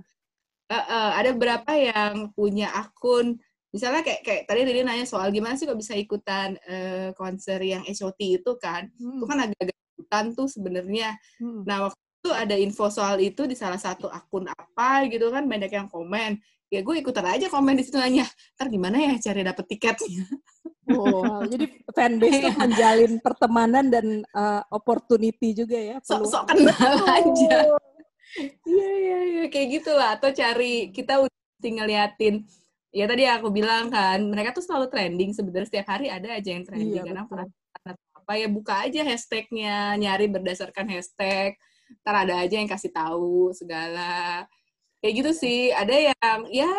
Eh, 0.70 0.74
eh, 0.86 1.10
ada 1.18 1.34
beberapa 1.34 1.72
yang 1.74 2.30
punya 2.30 2.70
akun 2.70 3.42
misalnya 3.74 4.02
kayak 4.02 4.22
kayak 4.26 4.42
tadi 4.50 4.60
Riri 4.66 4.82
nanya 4.82 5.06
soal 5.06 5.30
gimana 5.30 5.54
sih 5.54 5.66
kok 5.66 5.78
bisa 5.78 5.94
ikutan 5.94 6.58
eh, 6.66 7.10
konser 7.14 7.58
yang 7.62 7.82
HOT 7.86 8.18
itu 8.42 8.52
kan 8.58 8.90
Hmm, 8.98 9.18
itu 9.18 9.24
kan 9.30 9.38
agak-agak 9.46 9.78
ikutan 10.00 10.24
tuh 10.32 10.48
sebenarnya. 10.48 11.12
Hmm. 11.36 11.68
nah 11.68 11.88
waktu 11.88 12.00
itu 12.20 12.30
ada 12.32 12.56
info 12.56 12.88
soal 12.88 13.16
itu 13.20 13.44
di 13.44 13.56
salah 13.56 13.80
satu 13.80 14.08
akun 14.08 14.48
apa 14.48 15.04
gitu 15.12 15.28
kan 15.28 15.44
banyak 15.44 15.68
yang 15.68 15.88
komen. 15.92 16.40
Ya 16.70 16.80
gue 16.86 16.96
ikutan 17.02 17.26
aja 17.26 17.50
komen 17.50 17.76
di 17.76 17.84
situ 17.84 17.98
nanya 18.00 18.24
ntar 18.56 18.70
gimana 18.72 18.96
ya 18.96 19.14
cari 19.20 19.42
dapet 19.44 19.64
tiketnya? 19.68 20.24
Wow, 20.90 21.42
jadi 21.44 21.66
fanbase 21.96 22.38
tuh 22.46 22.54
menjalin 22.54 23.12
pertemanan 23.18 23.90
dan 23.90 24.06
eh, 24.22 24.62
opportunity 24.70 25.52
juga 25.52 25.76
ya 25.76 25.96
sok-sok 26.00 26.48
kenal 26.48 26.94
aja. 27.04 27.56
Oh, 27.74 27.78
Iya 28.62 28.90
iya 29.02 29.18
iya. 29.26 29.44
Kayak 29.50 29.68
gitulah 29.82 30.08
atau 30.14 30.30
cari 30.30 30.94
kita 30.94 31.18
udah 31.26 31.34
mesti 31.60 31.68
ngeliatin 31.76 32.34
ya 32.90 33.04
tadi 33.06 33.22
aku 33.28 33.52
bilang 33.54 33.92
kan 33.92 34.18
mereka 34.26 34.56
tuh 34.56 34.64
selalu 34.64 34.90
trending 34.90 35.30
sebenarnya 35.36 35.68
setiap 35.68 35.86
hari 35.92 36.10
ada 36.10 36.34
aja 36.34 36.50
yang 36.50 36.64
trending 36.66 37.04
Iya, 37.04 37.12
betul. 37.12 37.46
Apa 38.30 38.38
ya 38.38 38.46
buka 38.46 38.86
aja 38.86 39.02
hashtagnya 39.02 39.98
nyari 39.98 40.30
berdasarkan 40.30 40.86
hashtag 40.86 41.58
ntar 42.06 42.14
ada 42.22 42.46
aja 42.46 42.62
yang 42.62 42.70
kasih 42.70 42.94
tahu 42.94 43.50
segala 43.50 44.46
kayak 45.02 45.14
gitu 45.18 45.30
sih 45.34 45.74
ada 45.74 45.90
yang 45.90 46.46
ya 46.46 46.70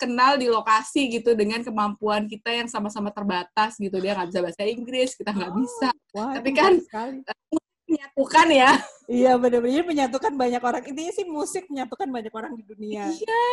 kenal 0.00 0.40
di 0.40 0.48
lokasi 0.48 1.12
gitu 1.20 1.36
dengan 1.36 1.60
kemampuan 1.60 2.24
kita 2.24 2.48
yang 2.48 2.64
sama-sama 2.64 3.12
terbatas 3.12 3.76
gitu 3.76 4.00
dia 4.00 4.16
nggak 4.16 4.32
bisa 4.32 4.40
bahasa 4.40 4.64
Inggris 4.64 5.12
kita 5.12 5.36
nggak 5.36 5.52
Oh. 5.52 5.56
bisa 5.60 5.88
Wah, 6.16 6.32
Tapi 6.40 6.48
itu 6.48 6.56
kan, 6.64 6.72
sekali. 6.80 7.20
menyatukan 7.92 8.48
ya 8.56 8.72
Iya 9.06 9.32
benar-benar 9.38 9.84
menyatukan 9.86 10.32
banyak 10.34 10.58
orang. 10.58 10.82
Intinya 10.82 11.12
sih 11.14 11.22
musik 11.28 11.68
menyatukan 11.70 12.08
banyak 12.10 12.32
orang 12.34 12.56
di 12.58 12.64
dunia. 12.66 13.04
iya 13.06 13.44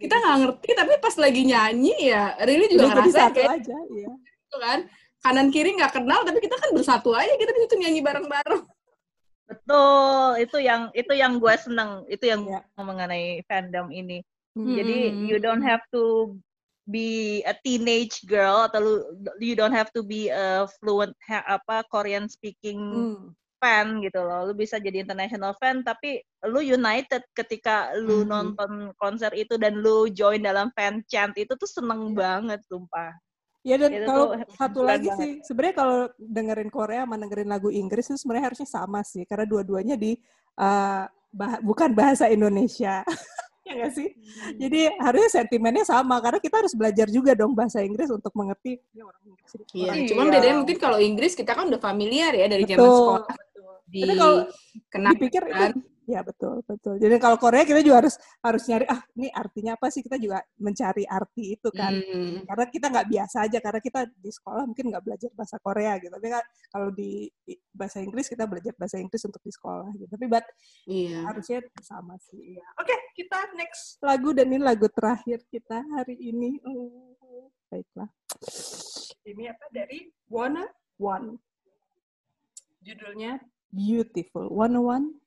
itu. 0.00 0.22
nggak 0.24 0.36
ngerti 0.42 0.68
tapi 0.74 0.92
pas 0.98 1.14
lagi 1.20 1.42
nyanyi 1.44 1.94
ya 2.08 2.34
Riri 2.40 2.66
juga 2.72 2.88
jadi 2.88 2.90
ngerasa 3.04 3.24
kayak 3.36 3.50
aja, 3.60 3.76
iya. 3.92 4.10
gitu 4.16 4.56
kan 4.58 4.78
kanan 5.24 5.48
kiri 5.48 5.72
nggak 5.72 5.96
kenal 5.96 6.20
tapi 6.22 6.38
kita 6.38 6.54
kan 6.54 6.70
bersatu 6.70 7.16
aja 7.16 7.32
kita 7.34 7.50
situ 7.56 7.76
nyanyi 7.80 8.04
bareng-bareng 8.04 8.62
Betul, 9.44 10.40
itu 10.40 10.56
yang 10.56 10.88
itu 10.96 11.12
yang 11.12 11.36
gue 11.36 11.54
seneng, 11.60 12.08
itu 12.08 12.24
yang 12.24 12.48
Iya. 12.48 12.60
mengenai 12.80 13.44
fandom 13.44 13.92
ini. 13.92 14.24
Hmm. 14.56 14.72
Jadi 14.72 14.96
you 15.28 15.36
don't 15.36 15.60
have 15.60 15.84
to 15.92 16.32
be 16.88 17.40
a 17.44 17.52
teenage 17.52 18.24
girl 18.24 18.64
atau 18.64 18.80
lu, 18.80 18.92
you 19.36 19.52
don't 19.52 19.76
have 19.76 19.92
to 19.92 20.00
be 20.00 20.32
a 20.32 20.64
fluent 20.80 21.12
ha- 21.28 21.44
apa 21.60 21.84
Korean 21.92 22.24
speaking 22.24 22.80
Hmm. 22.80 23.20
fan 23.60 24.00
gitu 24.00 24.16
loh. 24.16 24.48
Lu 24.48 24.56
bisa 24.56 24.80
jadi 24.80 25.04
international 25.04 25.52
fan 25.60 25.84
tapi 25.84 26.24
lu 26.48 26.64
united 26.64 27.20
ketika 27.36 27.92
lu 28.00 28.24
Mhm. 28.24 28.28
nonton 28.28 28.70
konser 28.96 29.32
itu 29.36 29.60
dan 29.60 29.76
lu 29.76 30.08
join 30.08 30.40
dalam 30.40 30.72
fan 30.72 31.04
chant 31.04 31.36
itu 31.36 31.52
tuh 31.52 31.68
seneng 31.68 32.16
banget 32.16 32.64
sumpah. 32.64 33.12
Ya 33.64 33.80
dan 33.80 33.90
Itu 33.90 34.04
kalau 34.04 34.24
tuh 34.28 34.44
satu 34.60 34.80
lagi 34.84 35.08
banget. 35.08 35.20
sih, 35.24 35.30
sebenarnya 35.40 35.74
kalau 35.74 35.98
dengerin 36.20 36.68
Korea 36.68 37.08
sama 37.08 37.16
dengerin 37.16 37.48
lagu 37.48 37.72
Inggris 37.72 38.12
itu 38.12 38.20
sebenarnya 38.20 38.52
harusnya 38.52 38.68
sama 38.68 39.00
sih, 39.00 39.24
karena 39.24 39.48
dua-duanya 39.48 39.96
di 39.96 40.12
uh, 40.60 41.08
bah- 41.32 41.64
bukan 41.64 41.96
bahasa 41.96 42.28
Indonesia. 42.28 43.00
ya 43.64 43.72
nggak 43.72 43.92
sih? 43.96 44.12
Jadi 44.60 44.92
harusnya 45.00 45.30
sentimennya 45.40 45.88
sama 45.88 46.20
karena 46.20 46.36
kita 46.36 46.60
harus 46.60 46.76
belajar 46.76 47.08
juga 47.08 47.32
dong 47.32 47.56
bahasa 47.56 47.80
Inggris 47.80 48.12
untuk 48.12 48.36
mengerti 48.36 48.76
ini 48.92 49.00
orang 49.00 49.22
Inggris. 49.24 49.50
Iya, 49.72 49.88
orang- 49.88 50.08
cuman 50.12 50.24
Iya. 50.28 50.32
bedanya 50.36 50.56
mungkin 50.60 50.76
kalau 50.76 50.98
Inggris 51.00 51.32
kita 51.32 51.52
kan 51.56 51.64
udah 51.72 51.80
familiar 51.80 52.36
ya 52.36 52.44
dari 52.44 52.68
zaman 52.68 52.84
Betul. 52.84 53.00
sekolah 53.00 53.36
di 53.88 54.00
Tapi 54.04 54.14
kalau 54.20 54.36
dipikir 55.16 55.42
itu 55.48 55.56
kan. 55.56 55.72
Ya 56.04 56.20
betul 56.20 56.60
betul. 56.68 57.00
Jadi 57.00 57.16
kalau 57.16 57.40
Korea 57.40 57.64
kita 57.64 57.80
juga 57.80 58.04
harus 58.04 58.14
harus 58.44 58.62
nyari 58.68 58.84
ah 58.88 59.00
ini 59.16 59.28
artinya 59.32 59.72
apa 59.76 59.88
sih 59.88 60.04
kita 60.04 60.20
juga 60.20 60.44
mencari 60.60 61.04
arti 61.08 61.56
itu 61.56 61.68
kan. 61.72 61.92
Hmm. 61.96 62.44
Karena 62.44 62.64
kita 62.68 62.86
nggak 62.92 63.06
biasa 63.08 63.36
aja 63.48 63.58
karena 63.60 63.80
kita 63.80 64.00
di 64.12 64.30
sekolah 64.30 64.64
mungkin 64.68 64.84
nggak 64.92 65.04
belajar 65.04 65.30
bahasa 65.32 65.56
Korea 65.60 65.96
gitu. 65.98 66.12
Tapi 66.12 66.28
kan 66.28 66.44
kalau 66.68 66.88
di 66.92 67.28
bahasa 67.72 67.98
Inggris 68.04 68.28
kita 68.28 68.44
belajar 68.44 68.72
bahasa 68.76 68.96
Inggris 69.00 69.24
untuk 69.24 69.40
di 69.40 69.52
sekolah 69.52 69.88
gitu. 69.96 70.08
Tapi 70.08 70.24
but 70.28 70.44
Iya. 70.84 71.24
harusnya 71.24 71.58
sama 71.80 72.20
sih. 72.20 72.60
Ya. 72.60 72.64
Oke, 72.76 72.94
kita 73.16 73.56
next 73.56 73.96
lagu 74.04 74.36
dan 74.36 74.52
ini 74.52 74.60
lagu 74.60 74.86
terakhir 74.92 75.40
kita 75.48 75.80
hari 75.96 76.20
ini. 76.20 76.60
Oh, 76.68 77.48
baiklah. 77.72 78.08
Ini 79.24 79.56
apa 79.56 79.66
dari 79.72 80.12
Wanna 80.28 80.68
One. 81.00 81.40
Judulnya 82.84 83.40
Beautiful. 83.72 84.52
Wanna 84.52 84.78
One 84.78 85.23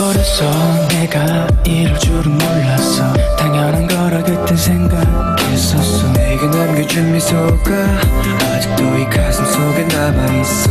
어려서 0.00 0.50
내가 0.88 1.46
이럴 1.64 1.98
줄은 1.98 2.38
몰랐어. 2.38 3.12
당연한 3.36 3.86
거라 3.86 4.22
그땐 4.22 4.56
생각했었어. 4.56 6.12
내게 6.14 6.46
남겨준 6.46 7.12
미소가 7.12 7.70
아직도 8.54 8.96
이 8.96 9.04
가슴 9.10 9.44
속에 9.44 9.84
남아있어. 9.84 10.70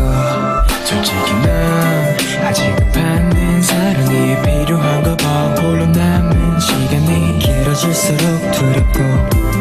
솔직히 0.84 1.34
난 1.44 2.18
아직은 2.44 2.92
받는 2.92 3.62
사랑이 3.62 4.42
필요한가 4.42 5.16
봐. 5.18 5.54
홀로 5.62 5.86
남은 5.86 6.60
시간이 6.60 7.38
길어질수록 7.40 8.52
두렵고 8.52 9.00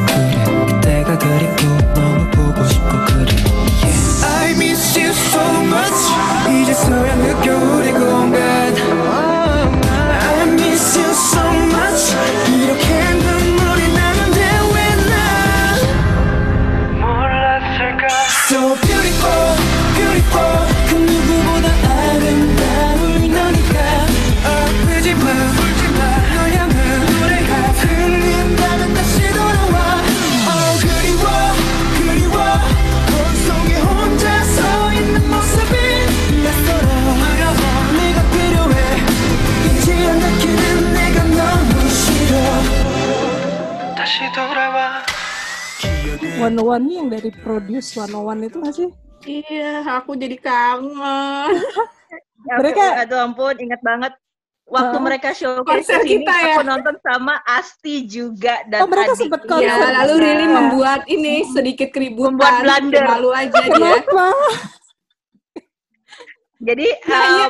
그래. 0.07 0.45
그때가 0.67 1.19
그립고 1.19 1.93
너무 1.93 2.31
보고 2.31 2.65
싶고 2.67 2.89
그래. 3.07 3.37
Yeah. 3.83 4.25
I 4.25 4.51
miss 4.53 4.99
you 4.99 5.11
so 5.11 5.43
much. 5.63 6.09
이제서야 6.49 7.15
느껴 7.17 7.55
우리 7.55 7.93
공간 7.93 8.48
One 46.39 46.59
One 46.59 46.85
nih 46.87 46.95
yang 46.97 47.09
dari 47.11 47.31
Produce 47.35 47.89
One 47.95 48.15
One 48.15 48.41
itu 48.47 48.57
nggak 48.59 48.75
sih? 48.75 48.89
Iya, 49.27 49.83
aku 49.99 50.15
jadi 50.15 50.39
kangen. 50.39 51.51
Ya, 52.47 52.55
Mereka- 52.57 53.03
aduh 53.03 53.19
ampun, 53.21 53.55
ingat 53.59 53.83
banget 53.83 54.15
waktu 54.65 54.97
Ah. 54.97 55.03
mereka 55.03 55.35
showcase 55.35 55.85
ke 55.85 55.97
sini, 56.01 56.23
kita 56.23 56.33
ya. 56.33 56.55
aku 56.55 56.63
nonton 56.63 56.95
sama 57.03 57.35
Asti 57.43 58.07
juga 58.07 58.63
dan 58.71 58.85
Oh, 58.85 58.89
mereka 58.89 59.13
Iya, 59.19 59.37
konser. 59.43 59.67
Ya, 59.67 59.91
lalu 60.05 60.15
Iya. 60.15 60.23
Rili 60.23 60.47
membuat 60.47 61.01
ini 61.09 61.35
sedikit 61.51 61.89
keributan. 61.91 62.39
Membuat 62.39 62.55
blunder. 62.63 63.05
Malu 63.05 63.31
aja 63.35 63.59
dia. 63.59 63.69
Kenapa? 63.69 64.27
Jadi 66.59 66.87
Nah, 67.07 67.23
eh, 67.23 67.31
iya. 67.31 67.47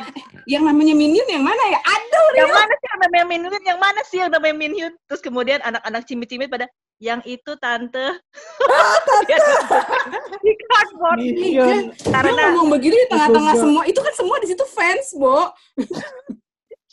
Yang 0.57 0.63
namanya 0.69 0.93
Minion 0.93 1.27
yang 1.29 1.41
mana 1.45 1.63
ya? 1.65 1.79
Aduh, 1.81 2.27
yang 2.37 2.49
mana 2.49 2.73
sih 2.77 2.87
yang 2.89 3.01
namanya 3.01 3.25
Minhyun? 3.25 3.61
Yang 3.65 3.79
mana 3.81 3.99
sih 4.05 4.17
yang 4.21 4.31
namanya 4.33 4.55
Minhyun? 4.57 4.93
Terus 5.05 5.21
kemudian 5.21 5.59
anak-anak 5.61 6.01
cimit-cimit 6.05 6.49
pada 6.49 6.65
yang 6.99 7.23
itu 7.23 7.51
tante. 7.57 8.19
di 10.43 10.53
cardboard. 10.67 11.17
Minion. 11.19 11.95
dia 11.95 12.11
Karena 12.11 12.51
ngomong 12.53 12.75
begini 12.75 12.95
di 12.95 13.07
tengah-tengah 13.07 13.55
semua. 13.55 13.83
Itu 13.87 13.99
kan 14.03 14.13
semua 14.13 14.37
di 14.43 14.47
situ 14.51 14.63
fans, 14.67 15.15
Bo. 15.15 15.47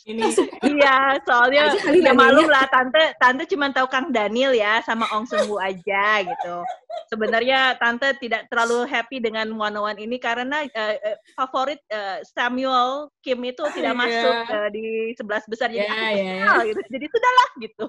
Ini 0.07 0.23
iya, 0.63 1.19
soalnya 1.27 1.75
ya 1.75 2.15
malum 2.15 2.47
lah 2.47 2.63
tante 2.71 3.11
tante 3.19 3.43
cuma 3.43 3.67
tahu 3.75 3.91
Kang 3.91 4.07
Daniel 4.07 4.55
ya 4.55 4.79
sama 4.79 5.03
Ong 5.11 5.27
Seung 5.27 5.51
Woo 5.51 5.59
aja 5.59 6.23
gitu. 6.23 6.63
Sebenarnya 7.11 7.75
tante 7.75 8.15
tidak 8.15 8.47
terlalu 8.47 8.87
happy 8.87 9.19
dengan 9.19 9.51
One 9.51 9.75
One 9.75 9.99
ini 9.99 10.15
karena 10.15 10.63
eh, 10.63 11.19
favorit 11.35 11.83
eh, 11.91 12.23
Samuel 12.23 13.11
Kim 13.19 13.43
itu 13.43 13.59
tidak 13.75 13.99
Iya. 13.99 13.99
masuk 13.99 14.35
eh, 14.47 14.69
di 14.71 14.85
sebelas 15.11 15.43
besar 15.43 15.75
jadi 15.75 15.83
Ya, 15.83 15.91
aku 15.91 16.07
ya. 16.07 16.31
kesal 16.39 16.59
gitu. 16.71 16.81
Jadi 16.87 17.05
sudahlah 17.11 17.49
gitu. 17.59 17.85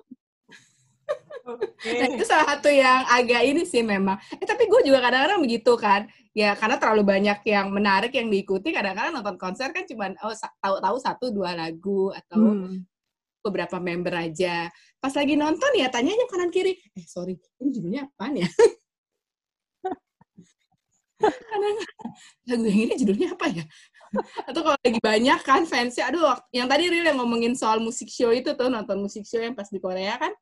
Oke. 1.49 1.65
Nah, 1.97 2.07
itu 2.13 2.25
salah 2.29 2.47
satu 2.57 2.69
yang 2.69 3.09
agak 3.09 3.41
ini 3.41 3.65
sih 3.65 3.81
memang. 3.81 4.21
Eh, 4.37 4.45
tapi 4.45 4.69
gue 4.69 4.85
juga 4.85 5.01
kadang-kadang 5.01 5.41
begitu 5.41 5.73
kan. 5.81 6.05
Ya, 6.37 6.53
karena 6.55 6.77
terlalu 6.77 7.03
banyak 7.09 7.41
yang 7.49 7.73
menarik 7.73 8.13
yang 8.13 8.29
diikuti. 8.29 8.69
Kadang-kadang 8.71 9.17
nonton 9.17 9.41
konser 9.41 9.73
kan 9.73 9.89
cuma 9.89 10.13
oh, 10.21 10.35
tahu-tahu 10.61 10.97
satu 11.01 11.33
dua 11.33 11.57
lagu 11.57 12.13
atau 12.13 12.53
Hmm. 12.53 12.85
beberapa 13.41 13.81
member 13.81 14.13
aja. 14.29 14.69
Pas 15.01 15.15
lagi 15.17 15.41
nonton 15.41 15.73
ya 15.73 15.89
tanyanya 15.89 16.29
kanan 16.29 16.53
kiri. 16.53 16.77
Eh, 16.93 17.07
sorry, 17.09 17.41
ini 17.65 17.71
judulnya 17.73 18.05
apaan 18.13 18.45
ya? 18.45 18.49
Kadang 21.19 21.77
lagu 22.47 22.65
yang 22.69 22.79
ini 22.87 22.95
judulnya 22.95 23.29
apa 23.35 23.47
ya? 23.51 23.65
Atau 24.49 24.61
kalau 24.65 24.79
lagi 24.81 25.01
banyak 25.01 25.41
kan 25.45 25.63
fansnya, 25.69 26.09
aduh, 26.09 26.33
yang 26.55 26.65
tadi 26.65 26.89
Ril 26.89 27.05
yang 27.05 27.19
ngomongin 27.21 27.53
soal 27.53 27.77
musik 27.83 28.09
show 28.09 28.33
itu 28.33 28.57
tuh, 28.57 28.69
nonton 28.73 28.97
musik 29.05 29.27
show 29.29 29.37
yang 29.41 29.53
pas 29.53 29.69
di 29.69 29.77
Korea 29.83 30.17
kan, 30.17 30.33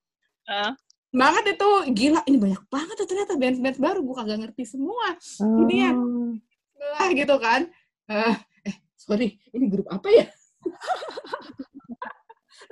Banget 1.11 1.44
itu. 1.56 1.70
Gila 1.92 2.20
ini 2.28 2.38
banyak 2.38 2.62
banget 2.70 2.94
tuh 2.98 3.09
ternyata 3.09 3.35
band-band 3.35 3.78
baru. 3.78 3.98
Gue 4.02 4.16
kagak 4.16 4.38
ngerti 4.46 4.62
semua. 4.64 5.06
Ini 5.42 5.74
ya. 5.74 5.90
Lah 6.96 7.09
gitu 7.12 7.35
kan. 7.40 7.61
Eh, 8.06 8.37
eh 8.68 8.76
sorry. 8.94 9.38
Ini 9.50 9.66
grup 9.66 9.88
apa 9.90 10.09
ya? 10.11 10.26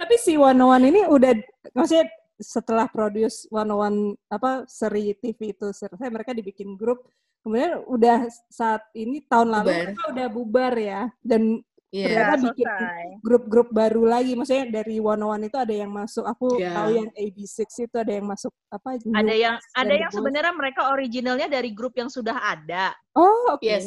Tapi 0.00 0.14
si 0.18 0.34
One 0.34 0.58
One 0.58 0.90
ini 0.90 1.06
udah 1.06 1.38
maksudnya 1.70 2.10
setelah 2.42 2.90
produce 2.90 3.46
One 3.50 3.70
One 3.70 3.98
apa 4.26 4.66
seri 4.66 5.14
TV 5.14 5.54
itu 5.54 5.70
selesai 5.70 6.10
mereka 6.10 6.34
dibikin 6.34 6.74
grup 6.74 7.06
kemudian 7.44 7.84
udah 7.86 8.26
saat 8.50 8.82
ini 8.96 9.22
tahun 9.28 9.52
lalu 9.52 9.68
Bubar. 9.70 9.82
mereka 9.84 10.02
udah 10.10 10.26
bubar 10.32 10.74
ya. 10.74 11.02
Dan 11.20 11.60
Iya 11.94 12.06
Ternyata 12.10 12.26
ya, 12.26 12.42
bikin 12.42 12.66
selesai. 12.66 13.06
grup-grup 13.22 13.68
baru 13.70 14.02
lagi 14.04 14.34
maksudnya 14.34 14.66
dari 14.72 14.98
One 14.98 15.22
One 15.22 15.46
itu 15.46 15.54
ada 15.54 15.70
yang 15.70 15.88
masuk 15.88 16.26
aku 16.26 16.58
Iya. 16.58 16.74
tahu 16.74 16.88
yang 16.90 17.08
AB6 17.08 17.46
itu 17.80 17.96
ada 17.96 18.12
yang 18.12 18.26
masuk 18.26 18.50
apa 18.66 18.88
Ada 18.98 19.30
yang 19.32 19.54
ada 19.72 19.94
yang 19.94 20.10
sebenarnya 20.10 20.52
mereka 20.52 20.90
originalnya 20.90 21.46
dari 21.46 21.70
grup 21.70 21.94
yang 21.94 22.10
sudah 22.10 22.34
ada. 22.34 22.90
oh 23.14 23.54
oke 23.54 23.62
yes 23.62 23.86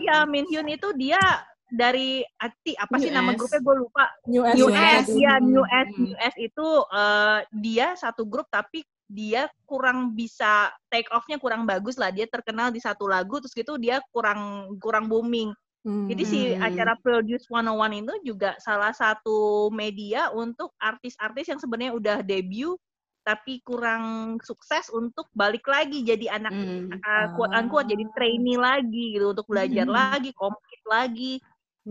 Iya, 0.00 0.24
Minhyun 0.24 0.72
itu 0.72 0.88
dia 0.94 1.20
dari 1.66 2.24
Ati 2.38 2.72
apa 2.74 2.96
sih 2.96 3.10
New 3.10 3.16
nama 3.18 3.30
S. 3.30 3.36
grupnya 3.36 3.60
gue 3.60 3.76
lupa. 3.76 4.04
New 4.24 4.42
S 4.42 4.54
New 4.54 4.68
ya, 4.70 4.80
S, 4.80 5.04
tadi. 5.04 5.20
ya 5.20 5.34
New 5.38 5.64
Hmm. 5.64 5.76
S, 5.76 5.88
New 5.98 6.16
S 6.16 6.34
itu 6.38 6.66
eh, 6.88 7.38
dia 7.52 7.86
satu 7.94 8.24
grup 8.24 8.48
tapi 8.48 8.80
dia 9.04 9.44
kurang 9.64 10.16
bisa 10.16 10.72
take 10.88 11.10
off-nya 11.10 11.36
kurang 11.36 11.66
bagus 11.66 11.94
lah. 11.94 12.08
Dia 12.08 12.24
terkenal 12.24 12.70
di 12.70 12.80
satu 12.80 13.04
lagu 13.04 13.36
terus 13.36 13.52
gitu 13.52 13.76
dia 13.76 14.00
kurang 14.08 14.40
kurang 14.78 15.06
booming. 15.06 15.52
Hmm. 15.84 16.08
Jadi 16.08 16.22
si 16.24 16.40
Hmm. 16.56 16.64
acara 16.64 16.96
Produce 17.00 17.44
101 17.52 18.08
itu 18.08 18.14
juga 18.34 18.56
salah 18.56 18.92
satu 18.96 19.68
media 19.68 20.32
untuk 20.32 20.72
artis-artis 20.80 21.52
yang 21.52 21.60
sebenarnya 21.60 21.92
udah 21.92 22.16
debut 22.24 22.80
tapi 23.24 23.60
kurang 23.64 24.36
sukses 24.44 24.92
untuk 24.92 25.28
balik 25.32 25.64
lagi 25.64 26.04
jadi 26.04 26.36
anak 26.40 26.52
Hmm. 26.52 27.00
uh, 27.04 27.26
quote 27.36 27.52
unquote 27.56 27.88
jadi 27.88 28.04
trainee 28.16 28.60
lagi 28.60 29.16
gitu 29.16 29.32
untuk 29.32 29.48
belajar 29.48 29.84
Hmm. 29.88 29.96
lagi, 29.96 30.32
compete 30.36 30.84
lagi. 30.88 31.32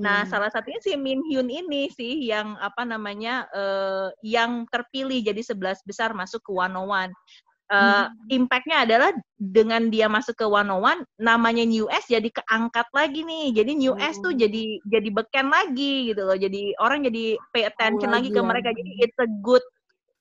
Nah, 0.02 0.26
Hmm. 0.26 0.30
salah 0.30 0.50
satunya 0.50 0.82
si 0.82 0.94
Min 0.98 1.22
Hyun 1.30 1.50
ini 1.54 1.90
sih 1.94 2.26
yang 2.30 2.58
apa 2.58 2.82
namanya 2.86 3.46
eh, 3.54 4.10
yang 4.26 4.66
terpilih 4.74 5.22
jadi 5.22 5.42
11 5.42 5.82
besar 5.86 6.14
masuk 6.18 6.42
ke 6.42 6.52
101. 6.54 7.14
Eh, 7.74 8.06
Impact-nya 8.38 8.86
adalah 8.86 9.10
dengan 9.34 9.90
dia 9.90 10.06
masuk 10.06 10.38
ke 10.38 10.46
101, 10.46 11.02
namanya 11.18 11.66
New 11.66 11.90
S 11.90 12.06
jadi 12.06 12.30
keangkat 12.30 12.86
lagi 12.94 13.26
nih. 13.26 13.50
Jadi 13.50 13.72
New 13.74 13.98
S 13.98 14.22
tuh 14.22 14.30
Oh. 14.30 14.38
jadi 14.38 14.78
jadi 14.86 15.10
beken 15.10 15.50
lagi 15.50 16.14
gitu 16.14 16.22
loh. 16.22 16.38
Jadi 16.38 16.78
orang 16.78 17.02
jadi 17.10 17.34
pay 17.50 17.66
attention 17.66 18.14
Tahu 18.14 18.16
lagi 18.22 18.30
ke 18.30 18.38
ya. 18.38 18.46
mereka. 18.46 18.70
Jadi 18.78 18.92
it's 19.02 19.18
a 19.18 19.26
good 19.42 19.66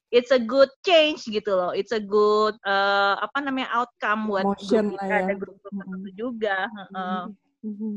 it's 0.08 0.32
a 0.32 0.40
good 0.40 0.72
change 0.80 1.28
gitu 1.28 1.52
loh. 1.52 1.76
It's 1.76 1.92
a 1.92 2.00
good 2.00 2.56
eh, 2.64 3.14
apa 3.20 3.38
namanya 3.44 3.68
outcome 3.76 4.32
buat 4.32 4.48
grup 4.56 4.96
kita, 4.96 5.04
ya. 5.04 5.16
ada 5.28 5.34
grup-grup 5.36 5.72
tertentu 5.76 6.10
juga. 6.16 6.56
heeh. 6.72 7.22
Mhm. 7.68 7.92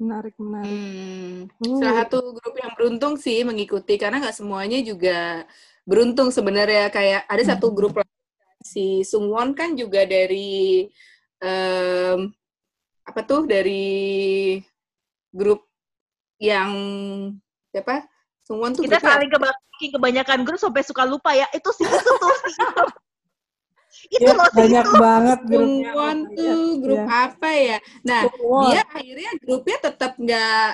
Menarik, 0.00 0.34
menarik. 0.36 0.68
Hmm. 0.68 1.36
Uh. 1.60 1.76
Salah 1.80 1.96
satu 2.04 2.18
grup 2.32 2.52
yang 2.56 2.72
beruntung 2.72 3.16
sih 3.16 3.44
mengikuti 3.44 3.96
karena 3.96 4.20
nggak 4.20 4.36
semuanya 4.36 4.80
juga 4.80 5.44
beruntung 5.84 6.28
sebenarnya 6.28 6.88
kayak 6.88 7.24
ada 7.24 7.42
satu 7.44 7.72
Hmm. 7.72 7.76
grup 7.76 7.94
lagi, 7.96 8.12
si 8.70 9.02
Sungwon 9.02 9.50
kan 9.58 9.74
juga 9.74 10.06
dari 10.06 10.86
em, 11.42 12.18
apa 13.02 13.20
tuh 13.26 13.42
dari 13.50 13.82
grup 15.30 15.66
yang 16.38 16.70
siapa 17.70 18.06
Sungwon 18.46 18.72
tuh 18.74 18.82
kita 18.86 18.98
saling 19.02 19.30
kebaki 19.30 19.86
kebanyakan 19.94 20.40
grup 20.46 20.58
sampai 20.58 20.82
suka 20.86 21.02
lupa 21.06 21.30
ya 21.34 21.46
itu 21.50 21.70
sih 21.74 21.86
itu 21.86 21.98
tuh 22.22 22.34
si 22.46 22.62
itu 24.16 24.22
Ya, 24.30 24.32
loh 24.38 24.48
banyak 24.54 24.86
itu 24.86 24.98
banget 25.02 25.38
grupnya. 25.50 25.90
Sungwon 25.90 26.18
my 26.22 26.34
tuh 26.38 26.62
grup 26.82 27.00
Ya. 27.00 27.06
apa 27.26 27.50
ya 27.52 27.78
nah 28.02 28.20
Sungwon. 28.26 28.62
dia 28.70 28.80
akhirnya 28.86 29.30
grupnya 29.42 29.76
tetap 29.82 30.12
nggak 30.18 30.66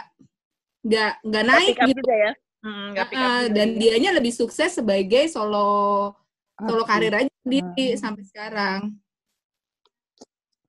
nggak 0.87 1.13
nggak 1.27 1.45
naik 1.45 1.77
pick 1.77 1.89
gitu 1.93 2.03
ya 2.13 2.33
Hmm, 2.67 2.99
nggak 2.99 3.07
pick 3.13 3.23
up 3.23 3.31
Ah, 3.31 3.43
juga 3.47 3.55
dan 3.55 3.69
sih. 3.71 3.79
dianya 3.79 4.11
lebih 4.19 4.33
sukses 4.35 4.71
sebagai 4.75 5.25
solo 5.31 6.11
solo 6.57 6.83
Artis. 6.83 6.90
karir 6.90 7.12
aja 7.12 7.33
sendiri 7.45 7.87
Ah. 7.92 7.99
sampai 8.01 8.23
sekarang. 8.25 8.81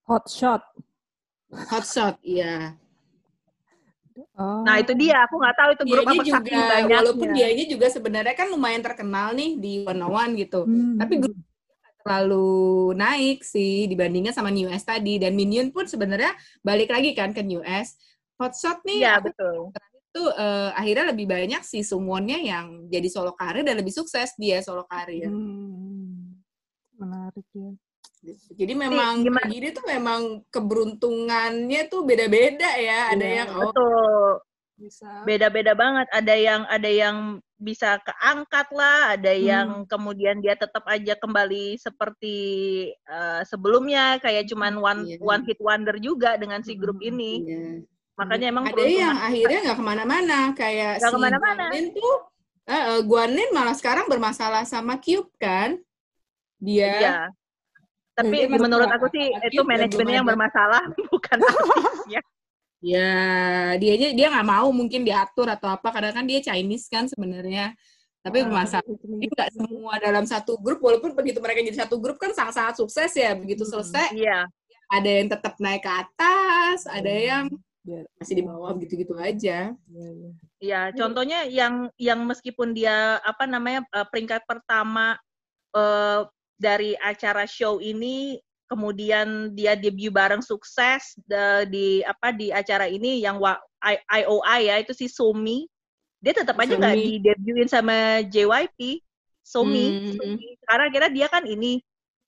Hot 0.08 0.26
shot. 0.28 0.63
Hot 1.71 1.86
shot, 1.88 2.15
iya. 2.23 2.76
Oh. 4.34 4.65
nah 4.65 4.82
itu 4.82 4.97
dia 4.97 5.21
aku 5.30 5.38
nggak 5.38 5.56
tahu 5.62 5.69
itu 5.78 5.84
grup 5.93 6.02
Dianya 6.02 6.17
apa 6.17 6.23
juga, 6.26 6.36
saking 6.41 6.58
banyaknya 6.58 6.97
walaupun 6.97 7.28
dianya 7.38 7.65
juga 7.69 7.88
sebenarnya 7.93 8.34
kan 8.34 8.47
lumayan 8.50 8.82
terkenal 8.82 9.28
nih 9.38 9.52
di 9.62 9.73
One 9.86 10.02
One 10.02 10.32
gitu. 10.34 10.65
Hmm. 10.65 10.97
Tapi 10.97 11.13
grup 11.21 11.38
terlalu 12.02 12.50
naik 12.97 13.45
sih 13.45 13.86
dibandingkan 13.86 14.34
sama 14.34 14.50
New 14.50 14.73
S 14.73 14.89
tadi. 14.89 15.21
Dan 15.21 15.38
Minion 15.38 15.69
pun 15.69 15.86
sebenarnya 15.86 16.34
balik 16.65 16.89
lagi 16.89 17.13
kan 17.13 17.30
ke 17.30 17.45
New 17.45 17.62
S. 17.62 17.93
Hot 18.41 18.58
shot 18.58 18.82
nih 18.86 19.06
iya 19.06 19.21
betul 19.21 19.69
itu 20.17 20.23
eh, 20.34 20.69
akhirnya 20.73 21.13
lebih 21.13 21.30
banyak 21.30 21.62
si 21.62 21.86
Sungwonnya 21.86 22.41
yang 22.41 22.89
jadi 22.89 23.06
solo 23.06 23.38
karir 23.38 23.62
dan 23.62 23.77
lebih 23.77 23.93
sukses 23.93 24.34
dia 24.34 24.58
solo 24.60 24.82
karir. 24.89 25.30
Hmm. 25.30 26.41
Menarik 26.97 27.45
ya. 27.53 27.69
Jadi 28.58 28.73
memang 28.73 29.21
gimana- 29.21 29.45
kayak 29.45 29.53
gini 29.53 29.67
tuh 29.69 29.86
memang 29.86 30.21
keberuntungannya 30.49 31.82
tuh 31.86 32.01
beda-beda 32.01 32.65
ya. 32.75 33.13
Ada 33.13 33.21
Iya. 33.23 33.36
yang 33.38 33.49
oh 33.53 33.62
betul 33.69 34.30
Bisa. 34.77 35.10
beda-beda 35.21 35.73
banget 35.73 36.08
ada 36.10 36.34
yang 36.34 36.62
ada 36.65 36.89
yang 36.89 37.17
bisa 37.58 37.97
keangkat 37.97 38.67
lah 38.69 39.17
ada 39.17 39.34
Hmm. 39.34 39.41
yang 39.41 39.67
kemudian 39.86 40.38
dia 40.38 40.53
tetap 40.53 40.86
aja 40.86 41.13
kembali 41.13 41.77
seperti 41.77 42.38
eh, 42.93 43.41
sebelumnya 43.45 44.17
kayak 44.17 44.45
cuman 44.45 44.77
one 44.77 45.01
Iya. 45.06 45.17
one 45.21 45.43
hit 45.45 45.58
wonder 45.58 45.97
juga 45.97 46.38
dengan 46.38 46.62
si 46.62 46.73
grup 46.73 46.97
Hmm, 46.97 47.10
ini 47.10 47.32
iya. 47.41 47.62
Makanya 48.17 48.45
emang 48.49 48.65
ada 48.65 48.82
yang 48.84 49.15
akhirnya 49.15 49.60
nggak 49.63 49.77
ke 49.77 49.86
mana-mana 49.86 50.39
kayak 50.51 50.93
Nggak 50.97 51.12
si 51.12 51.13
ke 51.13 51.21
mana-mana. 51.21 51.63
Guanin 51.69 51.86
tuh 51.93 52.15
eh, 52.65 52.84
eh, 52.89 52.99
Guanin 53.06 53.49
malah 53.53 53.75
sekarang 53.77 54.06
bermasalah 54.10 54.65
sama 54.65 54.97
Cube 54.97 55.30
kan 55.38 55.77
dia 56.58 56.89
Iya. 56.97 57.15
Tapi 58.17 58.49
masuk 58.49 58.65
menurut 58.65 58.89
aku 58.89 59.06
sih 59.13 59.30
itu 59.30 59.62
manajemennya 59.62 60.15
yang 60.17 60.25
bermasalah, 60.25 60.82
bukan 61.13 61.38
artisnya. 61.38 62.21
ya 62.77 63.13
dianya 63.77 64.13
dia 64.13 64.27
nggak 64.30 64.47
mau 64.47 64.69
mungkin 64.69 65.01
diatur 65.01 65.45
atau 65.47 65.69
apa 65.69 65.89
karena 65.89 66.10
kan 66.10 66.25
dia 66.25 66.41
Chinese 66.41 66.89
kan 66.89 67.06
sebenarnya 67.06 67.77
tapi 68.21 68.41
Ah, 68.43 68.65
itu 68.86 69.06
Jadi 69.06 69.25
nggak 69.30 69.49
semua 69.53 69.93
dalam 69.97 70.25
satu 70.25 70.58
grup 70.58 70.82
walaupun 70.82 71.13
begitu 71.13 71.38
mereka 71.38 71.62
jadi 71.62 71.86
satu 71.86 71.97
grup 71.97 72.17
kan 72.17 72.34
sangat-sangat 72.34 72.77
sukses 72.77 73.13
ya 73.13 73.34
begitu 73.34 73.65
Hmm. 73.65 73.71
selesai 73.77 74.13
Iya, 74.13 74.45
ada 74.89 75.10
yang 75.10 75.27
tetap 75.27 75.53
naik 75.58 75.82
ke 75.82 75.91
atas 75.93 76.86
ada 76.86 77.08
yang 77.10 77.45
Biar- 77.47 77.65
masih 78.17 78.36
di 78.36 78.43
bawah 78.43 78.76
gitu-gitu 78.76 79.15
aja 79.15 79.71
Iya, 79.71 80.08
iya. 80.12 80.32
iya. 80.60 80.82
Contohnya 80.91 81.47
yang 81.47 81.88
yang 81.95 82.23
meskipun 82.23 82.76
dia 82.76 83.17
apa 83.21 83.47
namanya 83.47 83.88
eh, 83.89 84.08
peringkat 84.08 84.43
pertama 84.43 85.15
eh, 85.71 86.21
dari 86.58 86.97
acara 86.97 87.45
show 87.45 87.78
ini, 87.78 88.41
kemudian 88.65 89.54
dia 89.54 89.78
debut 89.78 90.10
bareng 90.10 90.41
sukses 90.41 91.15
da- 91.23 91.63
di 91.63 92.02
apa 92.02 92.34
di 92.34 92.50
acara 92.52 92.89
ini 92.89 93.21
yang 93.21 93.38
wa- 93.38 93.62
I- 93.80 94.02
IOI 94.26 94.60
ya 94.67 94.76
itu 94.82 94.91
si 94.91 95.06
Somi, 95.06 95.69
dia 96.17 96.34
tetap 96.34 96.58
aja 96.58 96.73
nggak 96.73 96.95
Somi. 96.97 97.06
di 97.06 97.13
debutin 97.21 97.69
sama 97.69 98.26
JYP. 98.26 99.00
Somi, 99.39 99.86
Hmm. 99.88 100.12
Somi. 100.17 100.47
Karena 100.65 100.86
kira 100.91 101.08
dia 101.08 101.28
kan 101.32 101.47
ini 101.47 101.80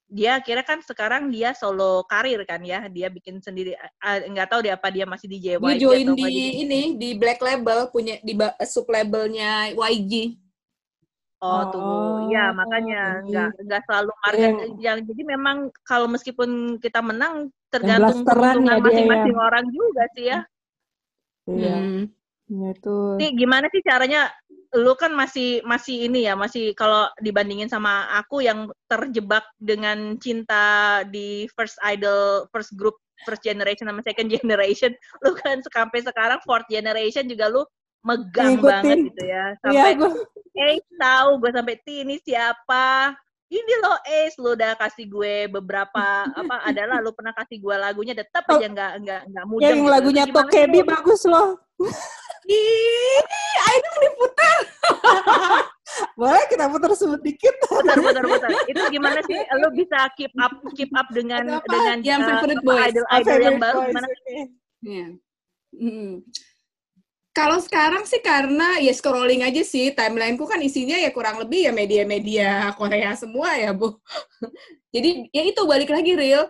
dia 0.10 0.42
kira 0.42 0.66
kan 0.66 0.82
sekarang 0.82 1.30
dia 1.30 1.54
solo 1.54 2.02
karir 2.10 2.42
kan 2.42 2.58
ya 2.66 2.90
dia 2.90 3.14
bikin 3.14 3.38
sendiri 3.40 3.78
nggak 4.02 4.50
tahu 4.50 4.66
dia 4.66 4.74
apa 4.74 4.90
dia 4.90 5.06
masih 5.06 5.30
di 5.30 5.38
dia 5.38 5.54
JYP 5.62 5.78
join 5.78 6.06
atau 6.10 6.16
di 6.18 6.26
di 6.26 6.46
ini 6.66 6.82
di 6.98 7.10
Black 7.14 7.38
Label 7.40 7.94
punya 7.94 8.18
di 8.26 8.34
sub 8.66 8.90
labelnya 8.90 9.70
YG 9.70 10.34
Oh, 11.40 11.64
tuh, 11.72 12.28
ya 12.36 12.52
Oh, 12.52 12.60
makanya 12.60 13.24
jadi- 13.24 13.32
nggak 13.32 13.50
nggak 13.64 13.82
selalu 13.88 14.12
market 14.28 14.44
Yang- 14.44 14.76
yang 14.84 14.98
jadi 15.08 15.22
memang 15.24 15.58
kalau 15.88 16.12
meskipun 16.12 16.50
kita 16.84 17.00
menang 17.00 17.48
tergantung 17.72 18.28
ya 18.28 18.28
keuntungan 18.28 18.60
dia 18.60 18.84
masing-masing 18.84 19.36
ya. 19.40 19.40
orang 19.40 19.66
juga 19.72 20.04
sih 20.20 20.26
ya. 20.28 20.40
Iya. 21.48 21.76
Hmm. 21.80 22.04
Ya, 22.50 22.68
itu. 22.76 22.98
Nih 23.24 23.30
gimana 23.40 23.72
sih 23.72 23.80
caranya? 23.88 24.28
Lu 24.78 24.94
kan 24.94 25.10
masih 25.18 25.66
masih 25.66 26.06
ini 26.06 26.30
ya, 26.30 26.38
masih 26.38 26.78
kalau 26.78 27.10
dibandingin 27.26 27.66
sama 27.66 28.06
aku 28.14 28.46
yang 28.46 28.70
terjebak 28.86 29.46
dengan 29.58 30.18
cinta 30.22 31.02
di 31.10 31.50
first 31.58 31.82
idol, 31.82 32.46
first 32.54 32.78
group, 32.78 32.98
first 33.26 33.42
generation 33.42 33.90
sama 33.90 34.06
second 34.06 34.30
generation, 34.36 34.94
lu 35.26 35.34
kan 35.38 35.62
sampai 35.66 36.06
sekarang 36.06 36.38
fourth 36.46 36.70
generation 36.70 37.26
juga 37.26 37.50
lu 37.50 37.66
megang 38.06 38.56
Ngikutin. 38.56 38.70
banget 38.70 38.98
gitu 39.12 39.24
ya. 39.26 39.46
Iya, 39.58 39.60
Sampai 39.60 39.92
gua 39.98 40.12
Ace 40.60 40.92
tahu 41.00 41.30
gue 41.40 41.52
sampai 41.56 41.76
ini 41.88 42.16
siapa 42.20 43.16
ini 43.50 43.74
loh 43.82 43.98
Ace 44.06 44.38
lu 44.38 44.54
udah 44.54 44.78
kasih 44.78 45.06
gue 45.10 45.36
beberapa 45.50 46.28
apa 46.30 46.56
adalah 46.70 47.02
lu 47.02 47.16
pernah 47.16 47.34
kasih 47.34 47.58
gue 47.58 47.76
lagunya 47.76 48.14
tetap 48.14 48.46
aja 48.46 48.68
nggak 48.68 48.92
nggak 49.02 49.22
nggak 49.34 49.46
mudeng 49.50 49.66
yang 49.66 49.80
gitu. 49.82 49.90
lagunya 49.90 50.24
Tokebi 50.30 50.80
bagus 50.86 51.22
loh. 51.26 51.58
Ih, 52.50 53.22
ayo 53.70 53.78
dong 53.86 53.98
diputar. 54.02 54.58
Boleh 56.20 56.44
kita 56.50 56.66
putar 56.68 56.92
sedikit. 56.98 57.54
putar 57.70 57.98
putar 58.02 58.24
putar 58.26 58.50
itu 58.68 58.84
gimana 58.92 59.20
sih 59.24 59.40
lu 59.62 59.70
bisa 59.72 60.10
keep 60.18 60.34
up 60.40 60.54
keep 60.74 60.92
up 60.98 61.08
dengan 61.14 61.46
Ada 61.46 61.56
apa? 61.62 61.70
dengan 61.70 61.98
Yang 62.02 62.20
uh, 62.20 62.28
favorite 62.28 62.62
apa, 62.62 62.68
boys. 62.68 62.84
idol 62.90 63.06
idol 63.06 63.14
yang 63.14 63.24
favorite 63.24 63.62
baru 63.62 63.78
boys, 63.78 63.88
gimana 63.88 64.08
oke. 64.08 64.38
Iya. 64.80 65.08
Hmm. 65.70 66.12
Kalau 67.30 67.58
sekarang 67.62 68.04
sih 68.04 68.20
karena 68.20 68.82
ya 68.84 68.92
scrolling 68.92 69.46
aja 69.46 69.62
sih, 69.64 69.94
timelineku 69.96 70.44
kan 70.50 70.60
isinya 70.60 70.98
ya 70.98 71.14
kurang 71.14 71.40
lebih 71.40 71.70
ya 71.70 71.72
media-media 71.72 72.74
Korea 72.76 73.16
semua 73.16 73.56
ya, 73.56 73.72
Bu. 73.72 73.96
Jadi 74.96 75.30
ya 75.32 75.44
itu 75.46 75.62
balik 75.64 75.94
lagi 75.94 76.18
real. 76.18 76.50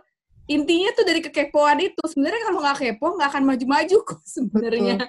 Intinya 0.50 0.90
tuh 0.98 1.06
dari 1.06 1.22
kekepoan 1.22 1.78
itu. 1.84 2.02
Sebenarnya 2.10 2.42
kalau 2.42 2.60
nggak 2.64 2.78
kepo 2.82 3.06
nggak 3.22 3.30
akan 3.30 3.44
maju-maju 3.54 3.98
kok 4.02 4.22
sebenarnya. 4.26 5.06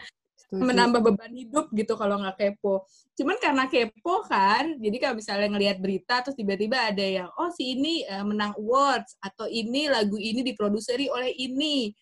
Menambah 0.51 1.01
beban 1.01 1.31
hidup 1.31 1.71
gitu 1.71 1.95
kalau 1.95 2.19
nggak 2.19 2.35
kepo. 2.35 2.83
Cuman 3.15 3.39
karena 3.39 3.71
kepo 3.71 4.27
kan, 4.27 4.75
jadi 4.83 4.97
kalau 4.99 5.15
misalnya 5.23 5.49
ngelihat 5.55 5.79
berita 5.79 6.27
terus 6.27 6.35
tiba-tiba 6.35 6.91
ada 6.91 7.07
yang 7.07 7.31
oh 7.39 7.55
si 7.55 7.79
ini 7.79 8.03
eh, 8.03 8.25
menang 8.27 8.59
awards 8.59 9.15
atau 9.23 9.47
ini 9.47 9.87
lagu 9.87 10.19
ini 10.19 10.43
diproduseri 10.43 11.07
oleh 11.07 11.31
ini 11.39 11.95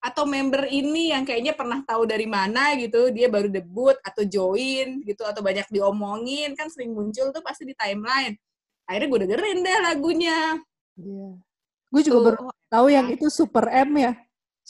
atau 0.00 0.24
member 0.24 0.64
ini 0.72 1.12
yang 1.12 1.28
kayaknya 1.28 1.52
pernah 1.52 1.84
tahu 1.84 2.08
dari 2.08 2.24
mana 2.24 2.72
gitu, 2.80 3.12
dia 3.12 3.28
baru 3.28 3.52
debut 3.52 3.92
atau 4.00 4.24
join 4.24 5.04
gitu 5.04 5.28
atau 5.28 5.44
banyak 5.44 5.68
diomongin 5.68 6.56
kan 6.56 6.72
sering 6.72 6.96
muncul 6.96 7.28
tuh 7.28 7.44
pasti 7.44 7.68
di 7.68 7.76
timeline. 7.76 8.32
Akhirnya 8.88 9.08
gue 9.12 9.20
dengerin 9.28 9.58
deh 9.60 9.78
lagunya. 9.84 10.38
Iya. 10.96 11.28
Gue 11.90 12.02
juga 12.06 12.16
Tuh, 12.16 12.24
baru 12.24 12.38
tahu 12.72 12.86
yang 12.88 13.06
itu 13.12 13.26
Super 13.28 13.68
M 13.68 13.92
ya. 14.00 14.12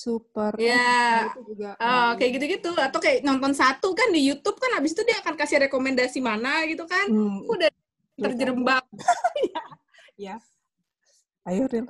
Super 0.00 0.56
M. 0.56 0.64
Iya. 0.64 1.28
Itu 1.36 1.42
juga. 1.52 1.70
oh, 1.76 2.10
kayak 2.16 2.30
gitu-gitu 2.40 2.70
atau 2.72 2.96
kayak 2.96 3.20
nonton 3.20 3.52
satu 3.52 3.92
kan 3.92 4.08
di 4.08 4.32
YouTube 4.32 4.56
kan 4.56 4.72
habis 4.80 4.96
itu 4.96 5.04
dia 5.04 5.20
akan 5.20 5.36
kasih 5.36 5.68
rekomendasi 5.68 6.24
mana 6.24 6.64
gitu 6.64 6.88
kan. 6.88 7.04
Hmm, 7.12 7.44
udah 7.44 7.68
terjerembab. 8.16 8.84
ya. 10.24 10.40
Ayo 11.44 11.68
Ril. 11.68 11.88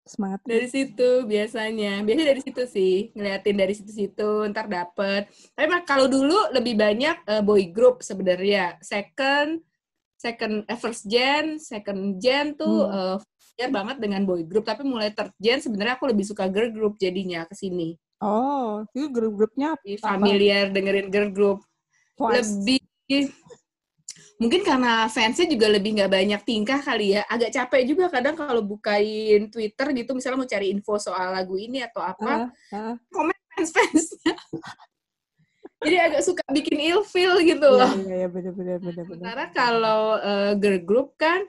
semangat 0.00 0.42
dari 0.42 0.66
situ 0.66 1.22
biasanya 1.22 2.02
biasanya 2.02 2.34
dari 2.34 2.42
situ 2.42 2.62
sih 2.66 2.94
ngeliatin 3.14 3.54
dari 3.54 3.74
situ-situ 3.78 4.42
ntar 4.50 4.66
dapet 4.66 5.30
tapi 5.54 5.70
mah 5.70 5.86
kalau 5.86 6.10
dulu 6.10 6.50
lebih 6.50 6.74
banyak 6.74 7.22
eh, 7.30 7.42
boy 7.46 7.70
group 7.70 8.02
sebenarnya 8.02 8.74
second 8.82 9.62
second 10.18 10.66
eh, 10.66 10.78
first 10.82 11.06
gen 11.06 11.62
second 11.62 12.18
gen 12.18 12.58
tuh 12.58 12.90
eh, 12.90 13.16
familiar 13.22 13.39
banget 13.68 13.96
dengan 13.98 14.24
boy 14.24 14.40
group 14.46 14.64
tapi 14.64 14.80
mulai 14.80 15.12
third 15.12 15.34
gen 15.36 15.60
sebenarnya 15.60 15.98
aku 15.98 16.08
lebih 16.08 16.24
suka 16.24 16.48
girl 16.48 16.72
group 16.72 16.96
jadinya 16.96 17.44
ke 17.44 17.52
sini 17.52 17.98
oh 18.22 18.86
itu 18.94 19.12
grup-grupnya 19.12 19.76
Lebih 19.82 19.96
Apa? 19.98 20.06
familiar 20.16 20.64
dengerin 20.72 21.08
girl 21.12 21.28
group 21.28 21.58
Twice. 22.16 22.48
lebih 22.56 22.80
mungkin 24.40 24.64
karena 24.64 25.04
fansnya 25.06 25.44
juga 25.44 25.68
lebih 25.68 26.00
nggak 26.00 26.08
banyak 26.08 26.40
tingkah 26.44 26.80
kali 26.80 27.12
ya 27.12 27.28
agak 27.28 27.52
capek 27.52 27.84
juga 27.84 28.08
kadang 28.08 28.32
kalau 28.32 28.64
bukain 28.64 29.52
Twitter 29.52 29.92
gitu 29.92 30.16
misalnya 30.16 30.38
mau 30.40 30.48
cari 30.48 30.72
info 30.72 30.96
soal 30.96 31.36
lagu 31.36 31.60
ini 31.60 31.84
atau 31.84 32.00
apa 32.00 32.48
Ah, 32.48 32.48
ah. 32.72 32.94
komen 33.12 33.36
fans 33.52 33.68
fansnya 33.68 34.32
jadi 35.80 35.96
agak 36.08 36.22
suka 36.24 36.44
bikin 36.52 36.76
ilfeel 36.76 37.40
gitu 37.40 37.68
Iya, 37.68 37.80
loh 37.84 37.92
iya, 38.00 38.14
iya, 38.16 38.28
bener-bener. 38.28 38.80
sementara 38.80 39.44
kalau 39.52 40.16
eh, 40.16 40.52
girl 40.56 40.80
group 40.80 41.08
kan 41.16 41.44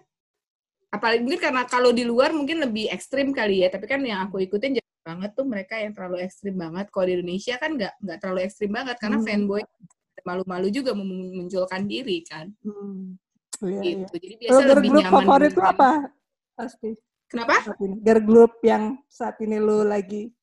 apalagi 0.92 1.24
mungkin 1.24 1.40
karena 1.42 1.64
kalau 1.66 1.90
di 1.90 2.04
luar 2.04 2.30
mungkin 2.30 2.60
lebih 2.60 2.92
ekstrim 2.92 3.32
kali 3.32 3.64
ya 3.64 3.72
tapi 3.72 3.88
kan 3.88 4.04
yang 4.04 4.28
aku 4.28 4.40
ikutin 4.40 4.76
jarang 4.76 5.00
banget 5.02 5.32
tuh 5.34 5.48
mereka 5.48 5.80
yang 5.80 5.96
terlalu 5.96 6.22
ekstrim 6.22 6.54
banget 6.54 6.92
kalau 6.92 7.06
di 7.08 7.14
Indonesia 7.16 7.56
kan 7.56 7.72
nggak 7.74 7.94
nggak 7.98 8.18
terlalu 8.20 8.40
ekstrim 8.44 8.70
banget 8.70 8.96
karena 9.00 9.18
Hmm. 9.18 9.26
fanboy 9.26 9.62
malu-malu 10.22 10.68
juga 10.70 10.92
memunculkan 10.94 11.82
diri 11.84 12.22
kan 12.22 12.52
Hmm. 12.62 13.16
Iya, 13.62 13.78
iya. 13.80 13.94
gitu. 14.04 14.16
Jadi 14.18 14.36
biasa 14.42 14.62
lebih 14.74 14.90
nyaman. 14.92 15.14
favorit 15.14 15.52
lu 15.52 15.56
dengerin- 15.56 15.70
apa? 15.72 15.90
Pasti. 16.52 16.90
Kenapa? 17.26 17.56
Girl 18.02 18.22
group 18.22 18.54
yang 18.62 18.84
saat 19.08 19.38
ini 19.40 19.56
lu 19.56 19.86
lagi 19.86 20.34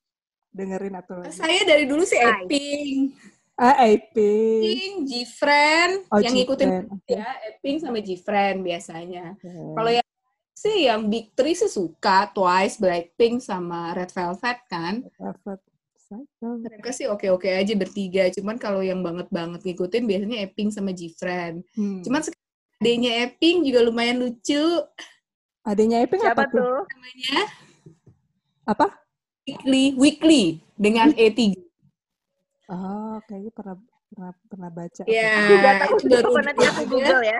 dengerin 0.48 0.94
atau 0.96 1.20
lagi? 1.20 1.34
Saya 1.34 1.66
dari 1.66 1.84
dulu 1.84 2.00
sih 2.02 2.14
Eping, 2.16 3.11
Ah, 3.54 3.74
AP. 3.82 4.14
Eping, 4.14 4.94
Gfriend, 5.04 6.06
Oh, 6.08 6.22
yang 6.22 6.30
ngikutin 6.32 6.68
Gfriend. 6.70 6.87
Oke. 6.94 7.11
ya 7.12 7.26
Eping 7.44 7.76
sama 7.76 7.98
Gfriend 7.98 8.58
biasanya. 8.62 9.34
Oke. 9.34 9.50
Kalau 9.50 9.90
yang 9.92 10.07
sih 10.58 10.90
yang 10.90 11.06
Big 11.06 11.30
Three 11.38 11.54
sih 11.54 11.70
suka 11.70 12.26
Twice, 12.34 12.82
Blackpink 12.82 13.38
sama 13.38 13.94
Red 13.94 14.10
Velvet 14.10 14.58
kan. 14.66 15.06
Dapat 15.14 15.62
cycle. 15.94 16.54
Mereka 16.66 16.90
sih 16.90 17.06
oke-oke 17.06 17.46
aja 17.46 17.74
bertiga. 17.78 18.26
Cuman 18.34 18.58
kalau 18.58 18.82
yang 18.82 18.98
banget-banget 19.04 19.62
ngikutin 19.62 20.04
biasanya 20.08 20.38
Eping 20.42 20.74
sama 20.74 20.90
Gfriend. 20.90 21.62
Hmm. 21.78 22.02
Cuman 22.02 22.26
adanya 22.82 23.26
Eping 23.28 23.62
juga 23.62 23.86
lumayan 23.86 24.18
lucu 24.22 24.82
adanya 25.66 26.00
Eping 26.00 26.22
Siapa 26.24 26.48
apa 26.48 26.50
tuh? 26.50 26.62
tuh? 26.62 26.80
namanya 26.88 27.38
Apa? 28.64 28.86
Weekly 29.44 29.84
Weekly 29.96 30.42
dengan 30.74 31.12
E 31.14 31.28
E3. 31.28 31.40
Oh, 32.68 33.16
kayaknya 33.24 33.52
pernah 33.52 33.76
pernah 34.08 34.32
pernah 34.48 34.70
baca. 34.72 35.02
Ya, 35.08 35.32
Tidak 35.48 35.74
tahu 35.84 35.94
itu 36.00 36.06
baru 36.08 36.40
nanti 36.40 36.64
aku 36.64 36.82
Google 36.88 37.22
ya. 37.24 37.38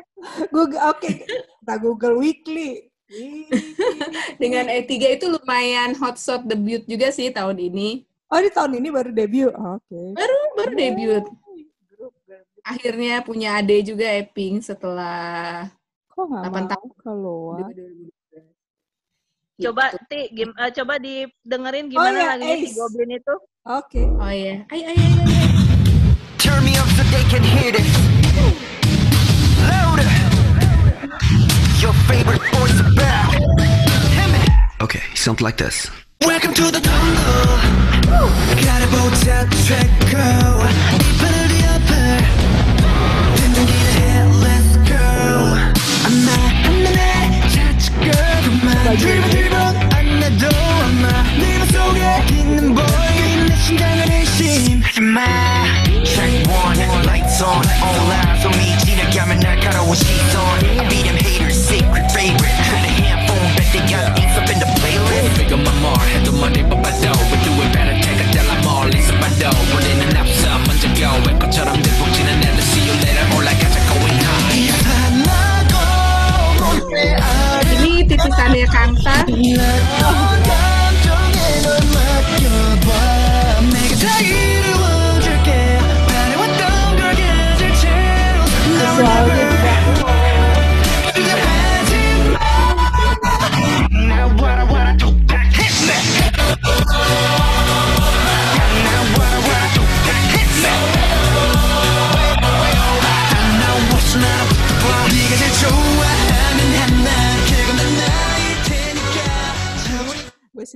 Google, 0.53 0.81
oke. 0.89 1.11
Kita 1.25 1.75
Google 1.81 2.15
Weekly. 2.21 2.89
Dengan 4.43 4.69
E3 4.69 4.93
itu 5.17 5.27
lumayan 5.33 5.97
hotshot 5.97 6.45
debut 6.45 6.85
juga 6.85 7.09
sih 7.09 7.33
tahun 7.33 7.57
ini. 7.57 8.05
Oh, 8.29 8.41
di 8.45 8.53
tahun 8.53 8.77
ini 8.77 8.89
baru 8.93 9.11
debut. 9.11 9.53
Oh, 9.57 9.81
Oke. 9.81 10.01
Baru 10.13 10.37
baru 10.53 10.73
debut. 10.77 11.25
Grup, 11.89 12.13
grup. 12.29 12.45
Akhirnya 12.61 13.25
punya 13.25 13.57
ade 13.57 13.81
juga 13.81 14.05
Eping 14.13 14.61
setelah 14.61 15.73
Kok 16.13 16.25
nggak 16.29 16.43
Delapan 16.45 16.65
mau 16.69 16.89
keluar? 17.01 17.69
2012. 17.73 18.13
Coba 19.59 19.85
Gitu. 19.91 20.07
Ti, 20.07 20.21
gim, 20.31 20.51
eh, 20.55 20.71
coba 20.71 20.95
didengerin 21.03 21.87
gimana 21.91 22.15
iya, 22.15 22.29
lagunya 22.37 22.57
si. 22.63 22.79
Goblin 22.79 23.11
itu. 23.19 23.35
Oke. 23.67 24.03
Oh 24.07 24.31
ya. 24.31 24.63
Ay 24.71 24.81
ay 24.87 24.95
ay. 24.95 25.13
ay. 25.19 25.49
Turn 26.39 26.63
me 26.63 26.79
up 26.79 26.87
so 26.95 27.03
they 27.11 27.25
can 27.27 27.43
hear 27.43 27.75
this. 27.75 28.18
Your 31.80 31.94
favorite 32.08 32.42
voice 32.54 32.74
is 32.80 32.96
back. 32.96 33.30
Okay, 34.82 35.02
something 35.16 35.44
like 35.46 35.58
this. 35.58 35.90
Welcome 36.22 36.54
to 36.54 36.72
the 36.72 36.80
jungle. 36.82 37.84
가려보자 38.64 39.48
트랙고 39.50 40.18
이빨을 41.02 41.48
뒤엎어 41.48 41.92
든든기를 43.36 43.86
해 43.94 43.98
Let's 44.44 44.72
go 44.88 44.96
아마 46.06 46.28
안나네 46.68 47.42
touch 47.50 47.92
girl 48.02 48.38
그만 48.44 48.98
드리블 48.98 49.30
드리블 49.30 49.56
안 49.58 50.20
나도 50.20 50.44
아마 50.48 51.24
네 51.40 51.58
맘속에 51.60 52.26
있는 52.32 52.76
boy 52.76 53.46
내 53.48 53.56
심장을 53.56 54.00
의심하지마 54.12 55.20
Track 55.20 55.22
one 55.22 55.22
lights 55.24 55.57
on 57.38 57.62
all 57.82 58.10
eyes 58.12 58.46
on 58.46 58.54
me 58.58 58.76
지나가면 58.80 59.40
날카로운 59.40 59.94
시선 59.96 60.42
I 60.80 60.88
be 60.90 61.04
them 61.04 61.16
haters 61.18 61.54
secret 61.70 62.10
favorite 62.12 62.58
한 62.58 62.86
handphone 62.90 63.54
bet 63.56 63.70
they 63.72 63.86
got 63.86 64.16
things 64.18 64.34
up 64.38 64.50
in 64.50 64.58
the 64.58 64.66
playlist 64.82 65.38
Big 65.38 65.54
on 65.54 65.62
my 65.62 65.74
mark, 65.82 66.02
해도 66.10 66.32
많이 66.34 66.64
뽑아도 66.64 67.14
We 67.30 67.38
do 67.46 67.52
it 67.62 67.72
better, 67.74 67.94
take 68.02 68.18
a 68.18 68.32
달라 68.34 68.58
멀리서 68.66 69.14
봐도 69.20 69.50
우리는 69.76 70.18
앞서 70.18 70.58
먼저 70.66 70.90
go 70.96 71.10
외꺼처럼 71.30 71.82
들북지는 71.82 72.44
애들 72.44 72.60
See 72.64 72.90
you 72.90 72.96
later, 72.98 73.38
올라가자 73.38 73.78
going 73.94 74.18
high 74.18 74.74
빛나고 74.74 75.74
내 76.94 77.14
아리 77.16 77.70
Ini 77.84 78.08
titisannya 78.08 78.66
Kangta. 78.74 79.22
어떤 79.22 80.44
감정에 80.44 81.38
널 81.62 81.78
맡겨봐 81.94 82.90
내가 83.70 83.94
다 84.02 84.20
이루어 84.20 84.87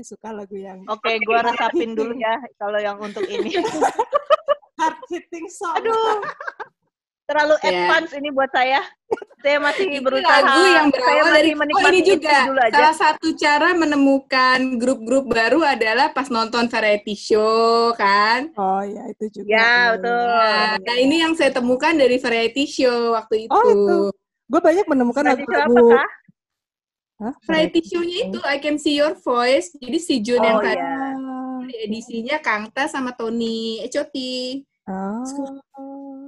Sih 0.02 0.18
suka 0.18 0.34
lagu 0.34 0.58
yang 0.58 0.82
Oke, 0.90 1.14
gua 1.30 1.46
resapin 1.46 1.94
dulu 1.94 2.10
ya 2.18 2.34
kalau 2.58 2.76
yang 2.76 2.98
untuk 2.98 3.22
ini. 3.22 3.54
hard 4.82 4.98
hitting 5.06 5.46
song. 5.46 5.78
Aduh. 5.78 6.18
Terlalu 7.22 7.54
Ya. 7.62 7.86
advance 7.86 8.12
ini 8.18 8.28
buat 8.34 8.50
saya. 8.50 8.82
Saya 9.38 9.62
masih 9.62 9.86
Ini 9.88 9.98
berusaha. 10.02 10.42
lagu 10.42 10.58
yang 10.66 10.88
saya 10.90 10.98
berawal 10.98 11.22
masih 11.22 11.34
dari 11.38 11.52
menikmati 11.54 11.86
oh 11.86 11.88
ini 11.88 11.98
itu 12.02 12.10
juga 12.18 12.38
dulu 12.50 12.60
aja. 12.60 12.74
salah 12.74 12.94
satu 12.98 13.28
cara 13.38 13.68
menemukan 13.72 14.58
grup-grup 14.74 15.24
baru 15.30 15.60
adalah 15.62 16.10
pas 16.10 16.26
nonton 16.28 16.66
variety 16.66 17.14
show 17.14 17.94
kan. 17.94 18.50
Oh 18.58 18.82
ya 18.82 19.06
itu 19.06 19.24
juga. 19.38 19.48
Ya, 19.48 19.72
betul. 19.94 20.10
Nah, 20.34 20.70
nah, 20.82 20.96
ini 20.98 21.16
yang 21.22 21.32
saya 21.38 21.54
temukan 21.54 21.94
dari 21.94 22.18
variety 22.18 22.66
show 22.66 23.14
waktu 23.14 23.46
itu. 23.46 23.54
Oh, 23.54 23.70
itu. 23.70 23.98
Gue 24.50 24.60
banyak 24.60 24.86
menemukan 24.90 25.22
lagu-lagu. 25.22 25.94
Variety 27.46 27.80
show-nya 27.86 28.28
itu 28.28 28.38
I 28.42 28.58
Can 28.58 28.76
See 28.76 28.98
Your 28.98 29.14
Voice. 29.14 29.70
Jadi 29.76 29.98
si 29.98 30.14
Jun 30.18 30.42
yang 30.42 30.58
Oh, 30.58 30.64
tadi 30.64 30.80
iya. 30.80 31.14
di 31.62 31.74
edisinya 31.86 32.36
Kangta 32.42 32.90
sama 32.90 33.14
Tony 33.14 33.78
Echoti. 33.80 34.62
Oh. 34.90 35.22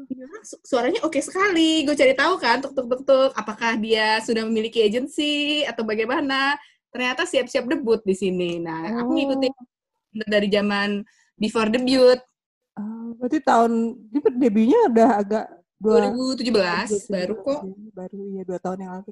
Iya, 0.07 0.27
su- 0.47 0.63
suaranya 0.63 1.03
oke 1.03 1.19
sekali. 1.19 1.83
Gue 1.83 1.97
cari 1.97 2.15
tahu 2.15 2.39
kan, 2.39 2.63
tuk 2.63 2.77
tuk 2.77 2.87
tuk 2.87 3.03
tuk, 3.03 3.31
apakah 3.35 3.75
dia 3.75 4.23
sudah 4.23 4.47
memiliki 4.47 4.79
agensi 4.81 5.65
atau 5.67 5.83
bagaimana? 5.83 6.55
Ternyata 6.95 7.27
siap-siap 7.27 7.67
debut 7.67 7.99
di 8.07 8.15
sini. 8.15 8.63
Nah, 8.63 9.03
aku 9.03 9.11
Oh. 9.11 9.15
ngikutin 9.19 9.53
dari 10.31 10.47
zaman 10.47 11.03
before 11.35 11.67
debut 11.67 12.23
Oh, 12.75 13.15
berarti 13.19 13.39
tahun 13.39 13.95
debutnya 14.35 14.91
udah 14.91 15.09
agak 15.19 15.47
dua 15.77 16.11
2017 16.11 17.11
baru 17.11 17.35
kok, 17.37 17.61
baru 17.93 18.19
iya 18.31 18.43
dua 18.43 18.59
tahun 18.59 18.79
yang 18.81 18.93
lalu 18.99 19.11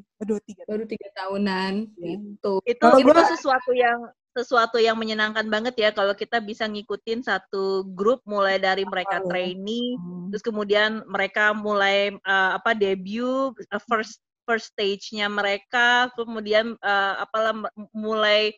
Eh, 0.00 0.24
dua 0.24 0.40
tiga 0.40 0.62
baru 0.64 0.84
tiga 0.84 1.08
tahunan 1.12 1.72
Iya. 1.98 2.16
gitu. 2.18 2.52
Itu 2.64 2.80
Kalau 2.80 2.98
itu 2.98 3.06
gua- 3.10 3.28
sesuatu 3.28 3.70
yang 3.72 3.98
sesuatu 4.34 4.82
yang 4.82 4.98
menyenangkan 4.98 5.46
banget 5.46 5.74
ya 5.78 5.90
kalau 5.90 6.10
kita 6.10 6.42
bisa 6.42 6.66
ngikutin 6.66 7.22
satu 7.22 7.86
grup 7.94 8.18
mulai 8.26 8.58
dari 8.58 8.82
mereka 8.82 9.22
ya. 9.22 9.26
trainee 9.30 9.94
Hmm. 9.94 10.26
terus 10.28 10.42
kemudian 10.42 11.06
mereka 11.06 11.54
mulai 11.54 12.10
eh, 12.10 12.50
apa 12.58 12.74
debut 12.74 13.54
eh, 13.60 13.82
first 13.86 14.18
first 14.42 14.74
stage-nya 14.74 15.30
mereka 15.30 16.10
kemudian 16.12 16.74
eh, 16.74 17.14
apalah 17.16 17.54
mulai 17.94 18.50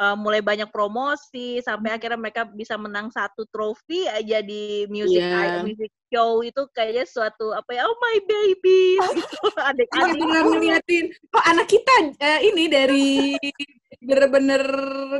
eh, 0.00 0.16
mulai 0.16 0.40
banyak 0.40 0.72
promosi 0.72 1.60
sampai 1.60 1.94
akhirnya 2.00 2.16
mereka 2.16 2.48
bisa 2.48 2.80
menang 2.80 3.12
satu 3.12 3.44
trofi 3.52 4.08
aja 4.08 4.40
di 4.40 4.88
music 4.88 5.20
Iya. 5.20 5.60
music 5.60 5.92
show 6.08 6.40
itu 6.42 6.64
kayaknya 6.72 7.04
suatu 7.06 7.52
apa 7.52 7.70
ya 7.76 7.84
oh 7.84 7.96
my 8.00 8.18
baby 8.24 8.96
gitu 9.20 9.36
Aku 9.46 9.60
adik-adik 9.60 10.18
pernah 10.18 10.42
ngeliatin, 10.42 11.04
oh 11.36 11.42
anak 11.44 11.68
kita 11.68 11.92
eh, 12.18 12.40
ini 12.48 12.64
dari 12.66 13.36
bener-bener 14.00 14.62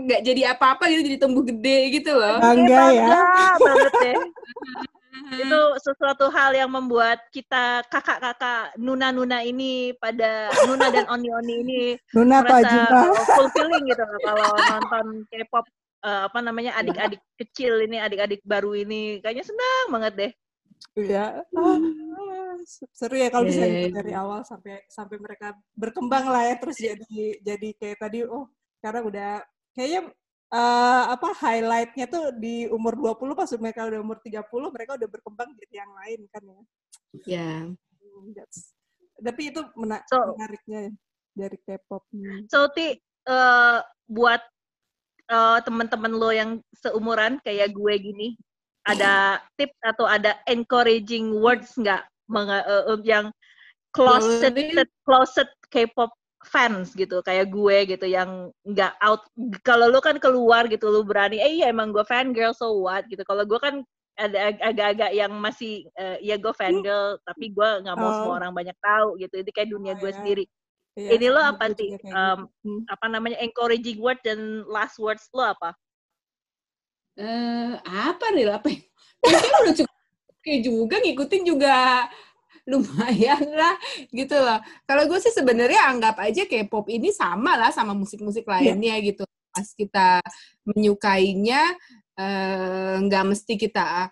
nggak 0.09 0.21
jadi 0.25 0.57
apa-apa 0.57 0.89
gitu, 0.89 1.05
jadi 1.13 1.19
tumbuh 1.21 1.45
gede 1.45 2.01
gitu 2.01 2.17
loh. 2.17 2.41
Bangga 2.41 2.85
ya. 2.97 3.09
Bangga 3.13 3.61
banget 3.61 3.95
ya. 4.01 4.17
itu 5.29 5.61
sesuatu 5.85 6.33
hal 6.33 6.57
yang 6.57 6.71
membuat 6.73 7.21
kita 7.31 7.85
kakak-kakak 7.93 8.73
Nuna-Nuna 8.81 9.45
ini 9.45 9.93
pada 10.01 10.49
Nuna 10.65 10.89
dan 10.89 11.07
Oni-Oni 11.11 11.55
ini 11.61 11.83
Nuna 12.17 12.41
apa 12.41 12.61
merasa 12.61 12.71
Juna? 12.73 12.99
fulfilling 13.37 13.85
gitu 13.91 14.05
kalau 14.25 14.49
nonton 14.57 15.07
K-pop 15.29 15.67
eh, 16.05 16.23
apa 16.27 16.39
namanya 16.41 16.73
adik-adik 16.81 17.21
kecil 17.37 17.85
ini 17.85 18.01
adik-adik 18.01 18.41
baru 18.45 18.73
ini. 18.73 19.21
Kayaknya 19.21 19.45
senang 19.45 19.87
banget 19.93 20.13
deh. 20.17 20.33
Iya. 20.97 21.45
Ah, 21.45 21.77
seru 22.67 23.17
ya 23.17 23.29
kalau 23.33 23.45
bisa 23.49 23.65
Iya, 23.65 23.89
iya, 23.89 23.91
dari 23.93 24.13
awal 24.17 24.45
sampai 24.45 24.85
sampai 24.89 25.17
mereka 25.21 25.57
berkembang 25.77 26.29
lah 26.29 26.45
ya 26.45 26.55
terus 26.61 26.77
jadi 26.77 27.41
jadi 27.41 27.69
kayak 27.77 27.99
tadi 28.01 28.19
oh 28.25 28.49
sekarang 28.81 29.09
udah 29.09 29.45
kayaknya 29.77 30.13
eh, 30.51 31.05
apa 31.15 31.29
highlightnya 31.39 32.07
tuh 32.11 32.35
di 32.35 32.67
umur 32.67 32.99
20 32.99 33.39
pas 33.39 33.51
mereka 33.59 33.87
udah 33.87 34.01
umur 34.03 34.19
30 34.19 34.75
mereka 34.75 34.99
udah 34.99 35.09
berkembang 35.09 35.51
jadi 35.55 35.87
yang 35.87 35.93
lain 35.95 36.21
kan 36.31 36.43
ya. 36.43 36.61
Ya. 37.27 37.51
Hmm, 37.71 38.35
that's- 38.35 38.75
tapi 39.21 39.53
itu 39.55 39.61
mena- 39.79 40.03
So- 40.11 40.35
menariknya 40.35 40.91
ya, 40.91 40.93
dari 41.37 41.59
K-pop. 41.63 42.03
Hmm. 42.11 42.47
So 42.51 42.67
Ti, 42.73 42.99
eh, 42.99 43.79
buat 44.11 44.43
eh, 45.31 45.59
teman-teman 45.63 46.11
lo 46.11 46.35
yang 46.35 46.59
seumuran 46.75 47.39
kayak 47.47 47.71
gue 47.71 47.95
gini, 48.03 48.35
ada 48.83 49.39
tips 49.55 49.79
atau 49.87 50.03
ada 50.09 50.43
encouraging 50.51 51.31
words 51.39 51.79
nggak 51.79 52.03
eh, 52.03 52.99
yang 53.07 53.31
closet 53.95 54.51
closet 55.07 55.47
K-pop 55.71 56.11
fans 56.41 56.97
gitu 56.97 57.21
kayak 57.21 57.53
gue 57.53 57.77
gitu 57.85 58.09
yang 58.09 58.49
nggak 58.65 58.97
out 59.05 59.29
kalau 59.61 59.93
lo 59.93 60.01
kan 60.01 60.17
keluar 60.17 60.65
gitu 60.67 60.89
lo 60.89 61.05
berani 61.05 61.37
eh 61.37 61.61
iya 61.61 61.69
emang 61.69 61.93
gue 61.93 62.01
fan 62.03 62.33
girl 62.33 62.57
so 62.57 62.81
what 62.81 63.05
gitu 63.13 63.21
kalau 63.29 63.45
gue 63.45 63.61
kan 63.61 63.85
ada 64.17 64.53
ag- 64.53 64.63
agak-agak 64.73 65.11
yang 65.13 65.33
masih 65.37 65.85
eh, 65.97 66.17
ya 66.25 66.41
gue 66.41 66.53
fan 66.57 66.81
girl 66.81 67.21
tapi 67.25 67.53
gue 67.53 67.69
nggak 67.85 67.97
mau 67.97 68.09
Oh. 68.09 68.15
semua 68.17 68.35
orang 68.41 68.53
banyak 68.53 68.77
tahu 68.81 69.21
gitu 69.21 69.35
itu 69.37 69.51
kayak 69.53 69.69
dunia 69.69 69.93
Oh, 69.93 70.01
gue 70.01 70.11
ya. 70.11 70.17
sendiri 70.17 70.45
Iya, 70.99 71.17
ini 71.17 71.27
lo 71.31 71.39
sama 71.39 71.55
apa 71.55 71.65
sih 71.77 71.89
Um. 72.03 72.41
Hmm. 72.67 72.81
apa 72.91 73.07
namanya 73.07 73.39
encouraging 73.41 74.01
word 74.03 74.19
dan 74.27 74.67
last 74.67 74.99
words 74.99 75.29
lo 75.31 75.45
apa? 75.47 75.71
Eh, 77.15 77.73
apa 77.85 78.27
nih 78.33 78.49
apa? 78.49 78.69
ya? 78.73 78.81
Kayaknya 79.23 79.59
udah 79.61 79.75
cukup 79.77 79.95
oke 80.41 80.53
juga 80.65 80.97
ngikutin 81.05 81.43
juga 81.45 81.77
lumayan 82.71 83.43
lah 83.51 83.75
gitu 84.15 84.37
loh. 84.39 84.63
Kalau 84.87 85.03
gue 85.11 85.19
sih 85.19 85.35
sebenarnya 85.35 85.91
anggap 85.91 86.17
aja 86.23 86.47
K-pop 86.47 86.87
ini 86.89 87.11
sama 87.11 87.59
lah 87.59 87.75
sama 87.75 87.93
musik-musik 87.93 88.47
lainnya 88.47 88.95
gitu. 89.03 89.27
Pas 89.51 89.69
kita 89.75 90.23
menyukainya 90.63 91.75
eh, 92.15 92.95
nggak 93.03 93.25
mesti 93.27 93.55
kita 93.59 94.09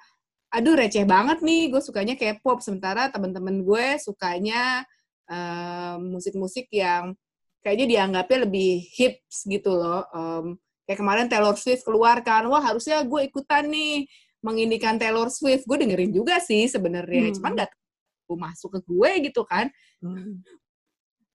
aduh 0.49 0.75
receh 0.81 1.05
banget 1.05 1.45
nih 1.45 1.69
gue 1.69 1.81
sukanya 1.85 2.17
K-pop 2.17 2.65
sementara 2.65 3.13
teman-teman 3.13 3.63
gue 3.63 4.01
sukanya 4.03 4.83
eh, 5.31 5.97
musik-musik 6.01 6.67
yang 6.75 7.15
kayaknya 7.63 7.87
dianggapnya 7.87 8.39
lebih 8.49 8.87
hits 8.97 9.45
gitu 9.45 9.75
loh. 9.77 10.07
Em, 10.15 10.57
kayak 10.89 10.99
kemarin 11.05 11.27
Taylor 11.29 11.53
Swift 11.59 11.85
keluar 11.85 12.23
kan, 12.25 12.49
wah 12.49 12.63
harusnya 12.65 13.03
gue 13.05 13.29
ikutan 13.29 13.69
nih 13.69 14.09
mengindikan 14.41 14.97
Taylor 14.97 15.29
Swift. 15.29 15.69
Gue 15.69 15.77
dengerin 15.77 16.15
juga 16.15 16.41
sih 16.41 16.65
sebenarnya, 16.71 17.29
Hmm. 17.29 17.35
cuman 17.37 17.53
nggak 17.59 17.71
gue 17.75 17.88
masuk 18.35 18.77
ke 18.77 18.81
gue 18.85 19.11
gitu 19.31 19.47
kan. 19.47 19.71
Hmm. 20.03 20.43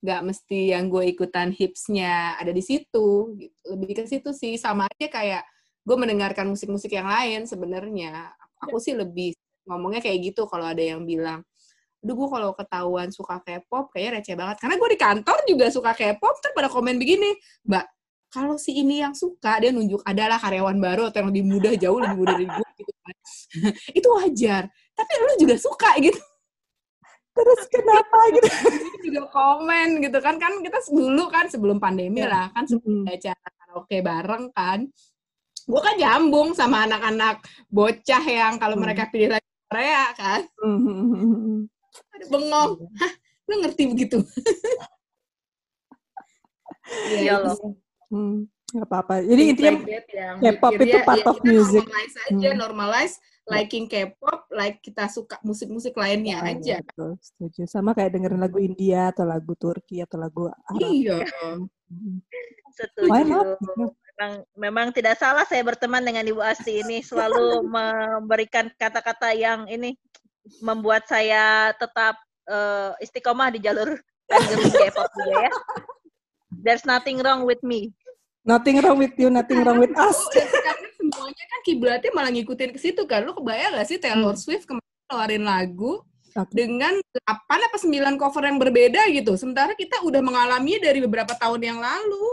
Nggak 0.04 0.22
mesti 0.28 0.76
yang 0.76 0.92
gue 0.92 1.04
ikutan 1.10 1.50
hipsnya 1.50 2.36
ada 2.38 2.52
di 2.52 2.62
situ. 2.62 3.34
Gitu. 3.40 3.56
Lebih 3.72 3.88
ke 3.98 4.04
situ 4.06 4.30
sih, 4.36 4.60
sama 4.60 4.86
aja 4.86 5.08
kayak 5.08 5.44
gue 5.84 5.96
mendengarkan 5.98 6.52
musik-musik 6.52 6.92
yang 6.92 7.08
lain 7.08 7.48
sebenarnya. 7.48 8.36
Aku 8.68 8.78
sih 8.78 8.94
lebih 8.94 9.34
ngomongnya 9.64 10.04
kayak 10.04 10.34
gitu 10.34 10.44
kalau 10.46 10.68
ada 10.68 10.84
yang 10.84 11.08
bilang, 11.08 11.42
Aduh, 12.04 12.20
gue 12.20 12.28
kalau 12.36 12.52
ketahuan 12.52 13.08
suka 13.16 13.40
K-pop, 13.40 13.96
kayaknya 13.96 14.20
receh 14.20 14.36
banget. 14.36 14.60
Karena 14.60 14.76
gue 14.76 14.90
di 14.92 15.00
kantor 15.00 15.38
juga 15.48 15.66
suka 15.72 15.96
K-pop, 15.96 16.36
terus 16.44 16.52
pada 16.52 16.68
komen 16.68 17.00
begini, 17.00 17.32
Mbak, 17.64 17.86
kalau 18.28 18.60
si 18.60 18.76
ini 18.76 19.00
yang 19.00 19.16
suka, 19.16 19.64
dia 19.64 19.72
nunjuk 19.72 20.04
adalah 20.04 20.36
karyawan 20.36 20.76
baru 20.84 21.08
atau 21.08 21.24
yang 21.24 21.30
lebih 21.32 21.46
muda, 21.48 21.72
jauh 21.80 22.04
lebih 22.04 22.18
muda 22.20 22.32
dari 22.36 22.48
gue, 22.52 22.68
gitu 22.76 22.92
kan. 22.92 23.16
itu 24.04 24.08
wajar. 24.20 24.64
Tapi 24.92 25.12
lu 25.16 25.34
juga 25.48 25.56
suka, 25.56 25.96
gitu. 26.04 26.20
Terus 27.34 27.62
kenapa 27.66 28.18
gitu? 28.38 28.48
Juga 29.04 29.22
komen, 29.30 30.00
gitu 30.00 30.18
kan. 30.22 30.38
Kan 30.38 30.62
kita 30.62 30.78
dulu 30.88 31.26
kan, 31.28 31.50
sebelum 31.50 31.82
pandemi 31.82 32.22
Ya. 32.22 32.30
lah, 32.30 32.46
kan 32.54 32.70
Hmm. 32.70 33.04
ada 33.04 33.18
acara 33.18 33.50
karaoke 33.58 33.98
bareng 34.00 34.46
kan. 34.54 34.80
Gue 35.64 35.82
kan 35.82 35.96
nyambung 35.96 36.54
sama 36.54 36.86
anak-anak 36.86 37.42
bocah 37.68 38.24
yang 38.24 38.60
kalau 38.60 38.76
Hmm. 38.78 38.84
mereka 38.86 39.10
pilih 39.10 39.34
lagu 39.34 39.50
Korea 39.66 40.14
kan. 40.14 40.42
Hmm. 40.62 41.66
Ada 42.14 42.26
bengong. 42.30 42.72
Hah, 43.00 43.14
lu 43.48 43.54
ngerti 43.66 43.84
begitu? 43.90 44.18
Iya 47.16 47.40
loh. 47.40 47.80
Hmm. 48.12 48.46
Nggak 48.74 48.88
apa-apa. 48.90 49.14
Jadi 49.24 49.42
intinya 49.54 49.74
K-pop 50.42 50.74
itu 50.82 50.98
part 51.06 51.22
ya 51.22 51.30
of 51.32 51.38
music. 51.42 51.84
Normalize 51.86 52.16
aja, 52.20 52.50
Hmm. 52.52 52.58
normalize 52.60 53.16
liking 53.52 53.92
K-pop, 53.92 54.48
like 54.56 54.80
kita 54.80 55.12
suka 55.12 55.36
musik-musik 55.44 55.92
lainnya 56.00 56.40
Ah, 56.40 56.56
aja. 56.56 56.80
betul, 56.80 57.20
setuju. 57.20 57.68
Sama 57.68 57.92
kayak 57.92 58.16
dengerin 58.16 58.40
lagu 58.40 58.56
India 58.60 59.12
atau 59.12 59.28
lagu 59.28 59.52
Turki 59.60 60.00
atau 60.00 60.16
lagu 60.16 60.48
Arab. 60.48 60.80
Iya. 60.80 61.28
Hmm. 61.44 61.68
Setuju. 62.72 63.12
Not? 63.28 63.60
Memang, 64.14 64.34
memang 64.56 64.88
tidak 64.96 65.18
salah 65.20 65.44
saya 65.44 65.66
berteman 65.66 66.06
dengan 66.06 66.24
Ibu 66.24 66.40
Asti 66.40 66.80
ini 66.80 67.04
selalu 67.04 67.66
memberikan 67.76 68.72
kata-kata 68.80 69.36
yang 69.36 69.68
ini 69.68 69.98
membuat 70.64 71.04
saya 71.10 71.76
tetap 71.76 72.16
eh, 72.48 72.92
istiqomah 73.04 73.52
di 73.52 73.60
jalur 73.60 74.00
K-pop 74.32 75.10
juga 75.20 75.50
ya. 75.50 75.52
There's 76.64 76.86
nothing 76.88 77.20
wrong 77.20 77.44
with 77.44 77.60
me. 77.66 77.92
Nothing 78.44 78.80
wrong 78.84 79.00
with 79.00 79.16
you, 79.20 79.32
nothing 79.32 79.64
wrong 79.64 79.80
with 79.80 79.96
us. 79.96 80.20
Semuanya 81.14 81.46
kan 81.46 81.60
kiblatnya 81.62 82.12
malah 82.12 82.32
ngikutin 82.34 82.70
ke 82.74 82.80
situ 82.82 83.02
kan. 83.06 83.22
Lu 83.22 83.38
kebayang 83.38 83.78
gak 83.78 83.88
sih 83.88 83.98
Taylor 84.02 84.34
Swift 84.36 84.66
kemarin 84.66 84.82
keluarin 85.06 85.44
lagu 85.46 86.02
Oke. 86.34 86.50
dengan 86.58 86.98
8 86.98 87.68
apa 87.70 87.78
9 87.78 88.18
cover 88.18 88.44
yang 88.50 88.58
berbeda 88.58 89.02
gitu. 89.14 89.38
Sementara 89.38 89.78
kita 89.78 90.02
udah 90.02 90.22
mengalami 90.26 90.82
dari 90.82 90.98
beberapa 91.04 91.38
tahun 91.38 91.62
yang 91.62 91.78
lalu. 91.78 92.26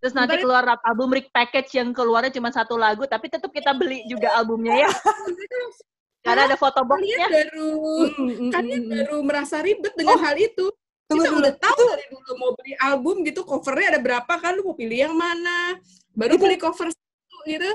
Terus 0.00 0.16
nanti 0.16 0.40
keluar 0.40 0.64
album 0.80 1.12
Rick 1.12 1.28
Package 1.28 1.76
yang 1.76 1.92
keluarnya 1.92 2.32
cuma 2.32 2.48
satu 2.48 2.74
lagu, 2.80 3.04
tapi 3.04 3.28
tetap 3.28 3.52
kita 3.52 3.76
beli 3.76 4.02
juga 4.08 4.32
albumnya 4.32 4.88
ya. 4.88 4.90
Karena 6.24 6.48
ada 6.48 6.56
foto 6.56 6.80
Kalian 6.84 6.88
boxnya. 6.88 7.28
baru 7.28 7.72
Hmm, 8.12 8.32
hmm, 8.32 8.50
kalian 8.52 8.80
hmm, 8.84 8.92
baru 8.92 9.16
merasa 9.24 9.56
ribet 9.60 9.92
dengan 9.96 10.20
hal 10.20 10.36
itu. 10.36 10.68
Tunggu 11.08 11.20
kita 11.20 11.32
dulu. 11.32 11.40
udah 11.44 11.54
tahu 11.58 11.80
dari 11.90 12.06
dulu 12.12 12.30
mau 12.36 12.50
beli 12.56 12.72
album 12.80 13.16
gitu, 13.24 13.40
covernya 13.44 13.86
ada 13.96 14.00
berapa 14.00 14.32
kan, 14.40 14.52
lu 14.56 14.62
mau 14.68 14.76
pilih 14.76 14.98
yang 15.10 15.14
mana. 15.16 15.76
Baru 16.16 16.36
Itu- 16.36 16.42
beli 16.44 16.56
cover 16.56 16.88
satu 16.92 17.36
gitu. 17.44 17.70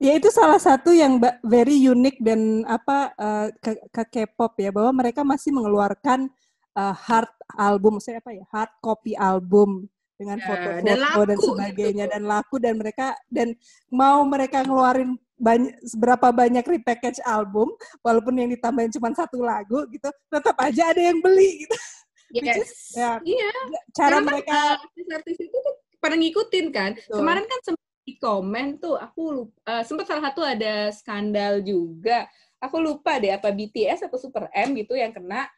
Ya 0.00 0.16
itu 0.16 0.32
salah 0.32 0.56
satu 0.56 0.96
yang 0.96 1.20
very 1.44 1.76
unique 1.76 2.16
dan 2.24 2.64
apa 2.64 3.12
eh, 3.14 3.46
ke, 3.60 3.72
ke 3.92 4.02
K-pop 4.24 4.56
ya 4.56 4.72
bahwa 4.72 4.96
mereka 4.96 5.20
masih 5.20 5.52
mengeluarkan 5.52 6.32
eh, 6.72 6.94
hard 7.04 7.28
album, 7.52 8.00
saya 8.00 8.24
apa 8.24 8.32
ya 8.32 8.48
hard 8.48 8.72
copy 8.80 9.12
album 9.12 9.84
dengan 10.16 10.36
Ya, 10.36 10.44
foto-foto 10.44 10.80
dan 10.84 10.84
dan, 10.84 10.98
laku 11.00 11.44
sebagainya 11.48 12.04
gitu. 12.04 12.12
dan 12.12 12.22
laku 12.28 12.54
dan 12.60 12.74
mereka 12.76 13.06
dan 13.32 13.48
mau 13.88 14.20
mereka 14.24 14.60
ngeluarin 14.64 15.16
banyak 15.40 15.72
seberapa 15.80 16.28
banyak 16.28 16.60
repackage 16.60 17.24
album 17.24 17.72
walaupun 18.04 18.36
yang 18.36 18.52
ditambahin 18.52 18.92
cuma 18.92 19.08
satu 19.16 19.40
lagu 19.40 19.88
gitu 19.88 20.12
tetap 20.28 20.52
aja 20.60 20.92
ada 20.92 21.00
yang 21.00 21.20
beli 21.24 21.64
gitu 21.64 21.76
Yes. 22.36 22.62
is- 22.62 22.94
ya, 22.94 23.16
Iya. 23.24 23.50
cara 23.90 24.20
Karena 24.20 24.28
mereka 24.28 24.54
uh, 24.54 24.84
artis-artis 24.86 25.36
itu 25.40 25.56
tuh 25.56 25.74
pada 25.98 26.14
ngikutin 26.14 26.66
kan. 26.70 26.90
Betul. 26.94 27.16
Kemarin 27.18 27.44
kan 27.44 27.58
sempat 27.66 27.89
di 28.06 28.16
komen 28.18 28.80
tuh, 28.80 28.96
aku 28.96 29.22
lupa, 29.32 29.56
uh, 29.68 29.82
sempat 29.86 30.08
salah 30.08 30.32
satu 30.32 30.40
ada 30.42 30.90
skandal 30.90 31.60
juga. 31.64 32.26
Aku 32.60 32.76
lupa 32.80 33.16
deh 33.16 33.32
apa 33.32 33.48
BTS 33.52 34.04
atau 34.08 34.20
Super 34.20 34.52
M 34.52 34.76
gitu 34.76 34.92
yang 34.96 35.12
kena. 35.16 35.48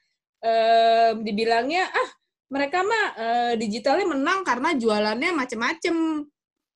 em, 0.43 1.23
dibilangnya 1.23 1.87
ah 1.87 2.09
mereka 2.51 2.83
mah 2.83 3.07
eh, 3.15 3.53
digitalnya 3.55 4.11
menang 4.11 4.43
karena 4.43 4.75
jualannya 4.75 5.31
macem-macem 5.31 6.27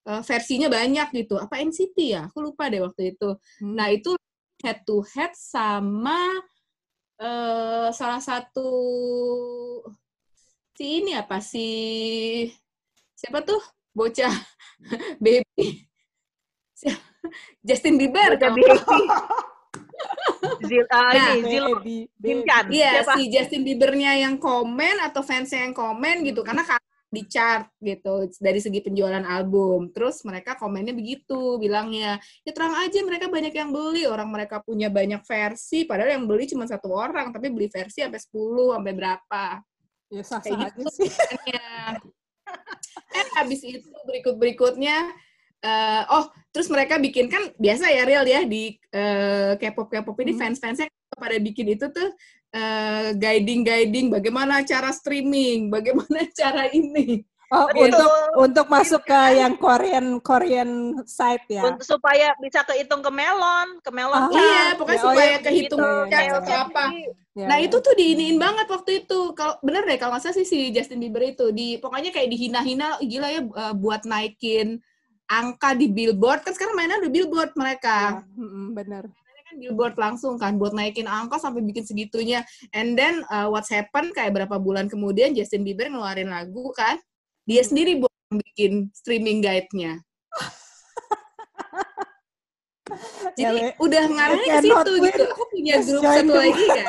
Eh, 0.06 0.22
versinya 0.22 0.68
banyak 0.70 1.08
gitu. 1.18 1.34
Apa 1.34 1.58
NCT 1.58 1.96
ya? 2.14 2.30
Aku 2.30 2.38
lupa 2.38 2.70
deh 2.70 2.78
waktu 2.78 3.18
itu. 3.18 3.34
Hmm. 3.58 3.74
Nah 3.74 3.90
itu 3.90 4.14
head 4.62 4.86
to 4.86 5.02
head 5.02 5.34
sama 5.34 6.14
eh, 7.18 7.88
salah 7.90 8.22
satu 8.22 8.70
si 10.76 11.02
ini 11.02 11.12
apa 11.18 11.40
si 11.42 11.66
siapa 13.18 13.42
tuh 13.42 13.58
bocah 13.96 14.34
baby? 15.24 15.88
Justin 17.66 17.96
Bieber 17.96 18.36
Bocah 18.36 18.52
kalau- 18.52 18.56
baby. 18.60 18.76
Zil, 20.68 20.84
ah, 20.92 21.08
Nah, 21.16 21.32
ini 21.40 21.56
Zil 21.56 21.66
Baby, 21.80 21.96
baby. 22.20 22.44
Iya, 22.76 23.00
Siapa? 23.00 23.16
si 23.16 23.22
Justin 23.32 23.64
Biebernya 23.64 24.12
yang 24.20 24.36
komen 24.36 25.00
atau 25.00 25.24
fansnya 25.24 25.64
yang 25.64 25.72
komen 25.72 26.20
gitu, 26.20 26.44
karena 26.44 26.62
ka- 26.62 26.84
di 27.08 27.24
chart 27.24 27.72
gitu 27.80 28.28
dari 28.36 28.60
segi 28.60 28.84
penjualan 28.84 29.24
album. 29.24 29.88
Terus 29.96 30.20
mereka 30.22 30.52
komennya 30.60 30.92
begitu, 30.92 31.56
bilangnya 31.56 32.20
ya 32.44 32.52
terang 32.52 32.76
aja 32.76 32.98
mereka 33.00 33.32
banyak 33.32 33.54
yang 33.56 33.72
beli, 33.72 34.04
orang 34.04 34.28
mereka 34.28 34.60
punya 34.60 34.92
banyak 34.92 35.24
versi, 35.24 35.88
padahal 35.88 36.12
yang 36.20 36.24
beli 36.28 36.44
cuma 36.44 36.68
satu 36.68 36.92
orang, 36.92 37.32
tapi 37.32 37.48
beli 37.48 37.72
versi 37.72 38.04
sampai 38.04 38.20
10, 38.20 38.76
sampai 38.76 38.92
berapa. 38.92 39.44
Ya 40.12 40.22
sah-sah 40.22 40.44
Kayak 40.44 40.60
aja 40.60 40.76
gitu 40.76 40.90
sih. 40.92 41.10
Eh 43.16 43.26
habis 43.40 43.60
itu 43.64 43.88
berikut-berikutnya 44.04 44.96
eh, 45.64 46.02
oh 46.12 46.28
terus 46.52 46.68
mereka 46.68 47.00
bikin 47.00 47.26
kan 47.32 47.52
biasa 47.56 47.88
ya 47.92 48.02
real 48.04 48.24
ya 48.28 48.40
di 48.44 48.76
eh, 48.92 49.56
K-pop 49.56 49.88
K-pop 49.92 50.16
ini 50.20 50.32
Hmm. 50.36 50.40
fans-fansnya 50.52 50.88
pada 51.16 51.40
bikin 51.40 51.72
itu 51.72 51.88
tuh 51.88 52.08
eh, 52.52 53.16
guiding-guiding 53.16 54.12
bagaimana 54.12 54.60
cara 54.64 54.92
streaming, 54.92 55.72
bagaimana 55.72 56.28
cara 56.40 56.68
ini. 56.72 57.24
Oh, 57.46 57.70
Betul. 57.70 57.86
untuk 57.94 58.10
untuk 58.42 58.66
masuk 58.66 59.02
ke 59.06 59.20
yang 59.38 59.54
Korean 59.54 60.18
Korean 60.18 60.98
site 61.06 61.46
ya. 61.46 61.62
Untuk 61.70 61.86
supaya 61.86 62.34
bisa 62.42 62.66
kehitung 62.66 63.06
ke 63.06 63.10
melon, 63.14 63.78
ke 63.86 63.90
melon. 63.94 64.18
Ah, 64.18 64.26
chart. 64.34 64.42
iya, 64.42 64.62
pokoknya 64.74 64.98
ya, 64.98 64.98
oh, 64.98 65.06
supaya 65.14 65.30
iya, 65.30 65.38
kehitung 65.38 65.78
gitu. 65.78 66.10
Iya, 66.10 66.34
atau 66.42 66.50
iya. 66.50 66.64
apa. 66.66 66.84
Ya, 67.36 67.46
Nah 67.46 67.58
ya. 67.62 67.64
itu 67.70 67.76
tuh 67.78 67.94
diiniin 67.94 68.38
banget 68.42 68.66
waktu 68.66 68.90
itu. 69.06 69.20
Kalau 69.38 69.54
bener 69.62 69.86
deh 69.86 69.94
kalau 69.94 70.18
nggak 70.18 70.26
salah 70.26 70.36
sih 70.42 70.48
si 70.48 70.58
Justin 70.74 70.98
Bieber 70.98 71.22
itu 71.22 71.54
di 71.54 71.78
pokoknya 71.78 72.10
kayak 72.10 72.34
dihina-hina 72.34 72.98
"Ih, 72.98 73.06
gila 73.06 73.28
ya 73.30 73.40
eh, 73.46 73.74
buat 73.78 74.02
naikin 74.02 74.82
angka 75.26 75.74
di 75.74 75.86
billboard 75.90 76.42
kan 76.46 76.54
sekarang 76.54 76.74
mainnya 76.74 76.98
udah 76.98 77.12
billboard 77.14 77.50
Ya, 77.54 77.58
mereka. 77.58 77.96
benar. 78.74 79.04
Mainnya 79.06 79.42
kan 79.46 79.54
billboard 79.58 79.94
langsung 79.98 80.34
kan 80.34 80.58
buat 80.58 80.74
naikin 80.74 81.06
angka 81.06 81.38
sampai 81.38 81.62
bikin 81.62 81.86
segitunya. 81.86 82.42
And 82.74 82.98
then 82.98 83.22
uh, 83.30 83.46
what's 83.50 83.70
happen 83.70 84.10
kayak 84.10 84.34
berapa 84.34 84.58
bulan 84.58 84.90
kemudian 84.90 85.30
Justin 85.30 85.62
Bieber 85.62 85.86
ngeluarin 85.86 86.26
lagu 86.26 86.74
kan. 86.74 86.98
Dia 87.46 87.62
Hmm. 87.62 87.68
sendiri 87.70 87.92
buat 88.02 88.12
bikin 88.28 88.90
streaming 88.92 89.38
guide-nya. 89.40 90.02
Jadi 93.36 93.58
Le. 93.60 93.74
udah 93.82 94.02
ngarahnya 94.06 94.48
ke 94.48 94.62
situ 94.62 94.90
win. 94.94 95.02
gitu. 95.10 95.24
Aku 95.34 95.44
punya 95.50 95.74
Just 95.78 95.88
grup 95.90 96.02
satu 96.06 96.26
the- 96.30 96.38
lagi 96.38 96.66
kan. 96.66 96.86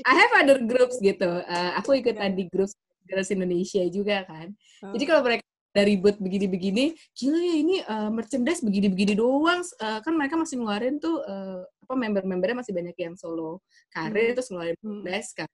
I 0.00 0.14
have 0.16 0.32
other 0.32 0.58
groups 0.64 0.96
gitu. 0.98 1.28
Uh, 1.44 1.70
aku 1.76 2.00
ikut 2.00 2.16
Ya. 2.16 2.20
tadi 2.26 2.48
grup 2.48 2.70
Girls 3.04 3.30
Indonesia 3.30 3.82
juga 3.90 4.24
kan. 4.24 4.54
Oh. 4.86 4.94
Jadi 4.94 5.04
kalau 5.04 5.22
mereka 5.22 5.42
ada 5.70 5.82
ribut 5.82 6.16
begini-begini, 6.18 6.94
gila 7.14 7.38
ya 7.38 7.54
ini 7.54 7.76
uh, 7.84 8.08
merchandise 8.08 8.62
begini-begini 8.62 9.14
doang. 9.14 9.60
Uh, 9.78 9.98
kan 10.00 10.14
mereka 10.14 10.34
masih 10.34 10.58
ngeluarin 10.58 10.98
tuh 10.98 11.20
uh, 11.20 11.62
apa 11.84 11.94
member-membernya 11.94 12.62
masih 12.62 12.72
banyak 12.74 12.96
yang 12.96 13.14
solo 13.14 13.60
karir 13.90 14.30
Hmm. 14.30 14.34
terus 14.38 14.48
ngeluarin 14.50 14.76
Hmm. 14.78 15.02
merchandise 15.02 15.30
kan. 15.36 15.48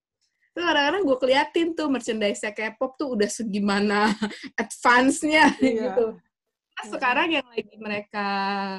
Terus 0.57 0.65
kadang-kadang 0.65 1.03
gue 1.05 1.17
keliatin 1.21 1.69
tuh 1.77 1.93
merchandise 1.93 2.41
K-pop 2.41 2.97
tuh 2.97 3.13
udah 3.13 3.29
segimana 3.29 4.09
advance-nya 4.63 5.53
Iya. 5.61 5.93
gitu. 5.93 6.17
Nah, 6.17 6.81
Iya. 6.81 6.93
sekarang 6.97 7.29
yang 7.29 7.45
lagi 7.45 7.77
mereka 7.77 8.29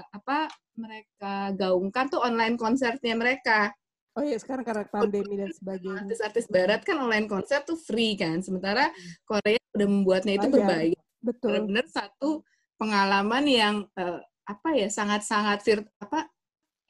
apa 0.09 0.49
mereka 0.73 1.53
gaungkan 1.53 2.09
tuh 2.09 2.25
online 2.25 2.57
konsernya 2.57 3.13
mereka. 3.13 3.69
Oh 4.17 4.25
iya 4.25 4.41
sekarang 4.41 4.65
karena 4.65 4.89
pandemi 4.89 5.37
dan 5.37 5.53
sebagainya. 5.53 6.01
Artis-artis 6.01 6.49
barat 6.49 6.81
kan 6.81 6.97
online 6.97 7.29
konser 7.29 7.61
tuh 7.61 7.77
free 7.77 8.17
kan, 8.17 8.41
sementara 8.41 8.89
Korea 9.21 9.61
udah 9.77 9.87
membuatnya 9.89 10.41
itu 10.41 10.49
Bayar. 10.49 10.57
berbayar. 10.57 11.01
Betul. 11.21 11.49
Benar-benar 11.53 11.85
satu 11.85 12.29
pengalaman 12.81 13.45
yang 13.45 13.75
eh, 13.93 14.21
apa 14.49 14.69
ya 14.73 14.89
sangat-sangat 14.89 15.61
apa 16.01 16.25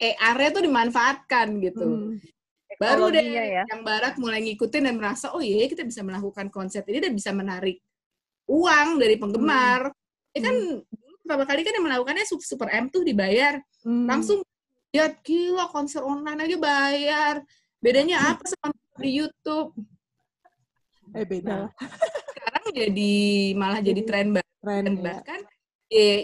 AR-nya 0.00 0.50
tuh 0.56 0.64
dimanfaatkan 0.64 1.48
gitu. 1.60 1.84
Hmm. 1.84 2.16
Baru 2.78 3.10
deh 3.10 3.26
ya. 3.26 3.66
yang 3.66 3.82
barat 3.82 4.14
mulai 4.16 4.38
ngikutin 4.40 4.86
dan 4.86 4.94
merasa 4.94 5.34
oh 5.34 5.42
iya 5.42 5.66
kita 5.66 5.82
bisa 5.82 6.00
melakukan 6.00 6.46
konser 6.48 6.86
ini 6.86 7.02
dan 7.02 7.12
bisa 7.12 7.30
menarik 7.30 7.82
uang 8.46 8.96
dari 8.96 9.18
penggemar. 9.18 9.90
Ya 10.30 10.40
kan 10.40 10.54
dulu 10.54 11.14
pertama 11.20 11.44
kali 11.44 11.60
kan 11.60 11.74
yang 11.74 11.84
melakukannya 11.84 12.24
Sup- 12.24 12.46
Super 12.46 12.70
M 12.70 12.88
tuh 12.88 13.02
dibayar 13.02 13.58
Hmm. 13.82 14.06
langsung 14.06 14.42
lihat 14.90 15.20
gila 15.20 15.68
konser 15.68 16.00
online 16.00 16.40
aja 16.40 16.56
bayar 16.56 17.34
bedanya 17.78 18.32
apa 18.32 18.42
sama 18.42 18.72
di 18.96 19.10
YouTube 19.14 19.70
eh 21.10 21.22
beda 21.22 21.68
Nah, 21.68 21.68
sekarang 22.32 22.64
jadi 22.72 23.14
malah 23.54 23.80
jadi 23.80 24.00
tren 24.02 24.32
baru 24.32 24.50
tren 24.58 24.82
dan 24.82 24.94
ya. 24.94 25.02
bahkan 25.04 25.40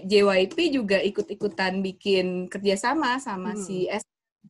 JYP 0.05 0.57
juga 0.71 0.99
ikut-ikutan 0.99 1.81
bikin 1.81 2.49
kerjasama 2.49 3.17
sama 3.17 3.53
Hmm. 3.53 3.61
si 3.61 3.85
S 3.87 4.05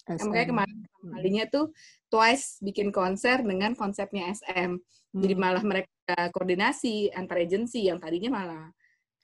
SM. 0.05 0.27
makanya 0.29 0.49
kemarin 0.51 0.79
Hmm. 1.05 1.13
kalinya 1.21 1.45
tuh 1.53 1.67
Twice 2.09 2.59
bikin 2.65 2.89
konser 2.89 3.45
dengan 3.45 3.77
konsepnya 3.77 4.33
SM 4.33 4.81
jadi 5.15 5.35
Hmm. 5.37 5.43
malah 5.45 5.65
mereka 5.65 5.91
koordinasi 6.33 7.13
antar 7.13 7.45
agensi 7.45 7.87
yang 7.87 8.01
tadinya 8.01 8.33
malah 8.33 8.67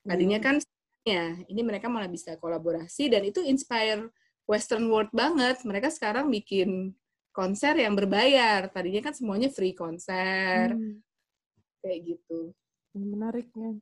tadinya 0.04 0.38
Hmm. 0.38 0.46
kan 0.46 0.54
ya 1.02 1.32
ini 1.48 1.60
mereka 1.64 1.88
malah 1.88 2.06
bisa 2.06 2.36
kolaborasi 2.36 3.08
dan 3.08 3.24
itu 3.24 3.40
inspire 3.40 4.12
Western 4.44 4.86
world 4.92 5.08
banget 5.10 5.62
mereka 5.64 5.88
sekarang 5.88 6.28
bikin 6.28 6.92
konser 7.32 7.78
yang 7.80 7.96
berbayar 7.96 8.68
tadinya 8.68 9.08
kan 9.08 9.14
semuanya 9.16 9.48
free 9.48 9.72
konser 9.72 10.76
Hmm. 10.76 11.00
kayak 11.80 12.00
gitu 12.12 12.52
menariknya 12.92 13.80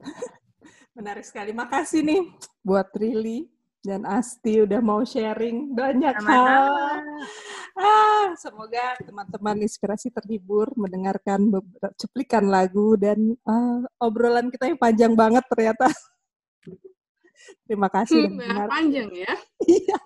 menarik 0.96 1.24
sekali 1.24 1.56
makasih 1.56 2.04
nih 2.04 2.22
buat 2.60 2.90
Rili 2.92 3.48
dan 3.82 4.06
Asti 4.06 4.62
udah 4.62 4.78
mau 4.78 5.02
sharing 5.02 5.74
banyak 5.74 6.14
hal 6.22 6.64
ah 7.74 8.30
semoga 8.38 8.94
teman-teman 9.02 9.66
inspirasi 9.66 10.14
terhibur 10.14 10.70
mendengarkan 10.78 11.50
beberapa 11.50 11.90
cuplikan 11.98 12.46
lagu 12.46 12.94
dan 12.94 13.34
ah, 13.42 13.82
obrolan 13.98 14.54
kita 14.54 14.70
yang 14.70 14.78
panjang 14.78 15.12
banget 15.18 15.42
ternyata 15.50 15.90
terima 17.66 17.90
kasih 17.90 18.30
Hmm, 18.30 18.38
mendengar. 18.38 18.68
panjang 18.70 19.08
ya 19.12 19.34
Iya. 19.66 19.98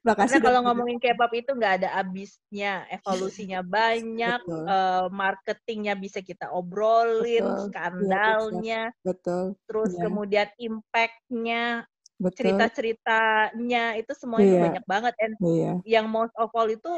Terima 0.00 0.16
kasih 0.16 0.40
Karena 0.40 0.46
kalau 0.48 0.60
ngomongin 0.64 0.96
K-pop 0.96 1.32
itu 1.36 1.50
nggak 1.52 1.74
ada 1.84 1.88
habisnya, 2.00 2.88
evolusinya 2.88 3.60
banyak, 3.60 4.40
Betul. 4.40 4.64
eh, 4.64 5.06
marketingnya 5.12 5.92
bisa 5.92 6.24
kita 6.24 6.48
obrolin, 6.56 7.44
Betul. 7.44 7.52
Iya, 7.52 7.64
skandalnya, 7.68 8.82
betul 9.04 9.44
terus 9.68 9.92
Iya. 9.92 10.02
kemudian 10.08 10.48
impact-nya, 10.56 11.64
betul 11.84 11.89
cerita-ceritanya 12.28 13.96
itu 13.96 14.12
semuanya 14.12 14.52
Iya. 14.52 14.62
banyak 14.68 14.84
banget. 14.84 15.14
And 15.18 15.34
iya 15.40 15.72
yang 15.88 16.06
most 16.12 16.34
of 16.36 16.52
all 16.52 16.68
itu 16.68 16.92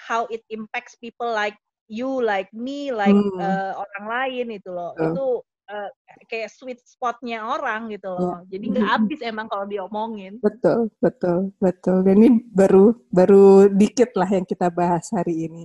how 0.00 0.26
it 0.28 0.42
impacts 0.50 0.98
people 0.98 1.30
like 1.30 1.54
you, 1.86 2.18
like 2.18 2.50
me, 2.50 2.90
like 2.90 3.14
Hmm. 3.14 3.38
eh, 3.38 3.72
orang 3.76 4.04
lain 4.10 4.46
itu 4.58 4.70
loh. 4.72 4.92
Betul. 4.96 5.12
Itu 5.14 5.26
eh, 5.64 5.88
kayak 6.28 6.52
sweet 6.52 6.76
spotnya 6.84 7.40
orang 7.40 7.88
gitu 7.88 8.12
loh. 8.12 8.44
Jadi 8.52 8.64
nggak 8.68 8.84
Hmm. 8.84 8.94
habis 9.00 9.20
emang 9.24 9.48
kalau 9.48 9.64
diomongin. 9.64 10.36
Betul, 10.44 10.92
betul, 11.00 11.56
betul. 11.56 12.04
Dan 12.04 12.20
ini 12.20 12.28
baru 12.52 12.92
baru 13.08 13.72
dikit 13.72 14.12
lah 14.12 14.28
yang 14.28 14.44
kita 14.44 14.68
bahas 14.68 15.08
hari 15.08 15.48
ini. 15.48 15.64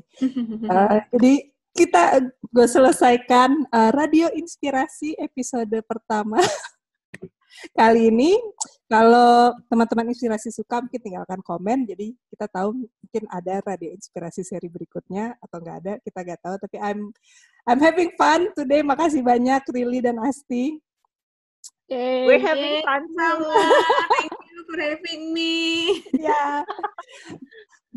Uh, 0.71 1.03
jadi 1.11 1.51
kita 1.75 2.15
gue 2.47 2.67
selesaikan 2.67 3.67
uh, 3.69 3.91
radio 3.91 4.31
inspirasi 4.31 5.19
episode 5.19 5.71
pertama 5.83 6.39
kali 7.73 8.09
ini. 8.09 8.37
Kalau 8.89 9.53
teman-teman 9.69 10.09
inspirasi 10.09 10.49
suka 10.49 10.81
mungkin 10.81 11.01
tinggalkan 11.01 11.39
komen. 11.45 11.85
Jadi 11.85 12.17
kita 12.33 12.49
tahu 12.49 12.73
mungkin 12.73 13.23
ada 13.29 13.61
radio 13.61 13.93
inspirasi 13.93 14.41
seri 14.41 14.65
berikutnya 14.65 15.37
atau 15.37 15.57
nggak 15.61 15.77
ada 15.85 15.93
kita 16.01 16.19
nggak 16.25 16.41
tahu. 16.41 16.55
Tapi 16.57 16.77
I'm 16.81 16.99
I'm 17.69 17.81
having 17.81 18.11
fun 18.17 18.49
today. 18.57 18.81
Makasih 18.81 19.21
banyak 19.21 19.61
Rili 19.69 20.01
dan 20.01 20.17
Asti. 20.21 20.81
Yay. 21.89 22.29
We're 22.29 22.37
having 22.37 22.85
fun 22.85 23.01
sama 23.17 23.49
thank 24.21 24.33
you 24.53 24.61
for 24.69 24.77
having 24.77 25.33
me 25.33 25.53
ya 26.13 26.61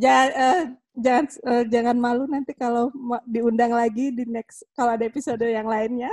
jangan 0.01 0.29
eh, 0.33 0.63
jangan 0.97 1.25
eh, 1.29 1.65
jangan 1.69 1.97
malu 2.01 2.25
nanti 2.25 2.57
kalau 2.57 2.89
diundang 3.29 3.77
lagi 3.77 4.09
di 4.09 4.25
next 4.25 4.65
kalau 4.73 4.97
ada 4.97 5.05
episode 5.05 5.45
yang 5.45 5.69
lainnya 5.69 6.09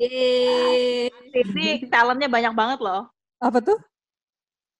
Yeay. 0.00 1.12
Ini 1.30 1.66
talentnya 1.86 2.26
banyak 2.26 2.54
banget 2.56 2.78
loh. 2.80 3.12
apa 3.38 3.60
tuh 3.60 3.76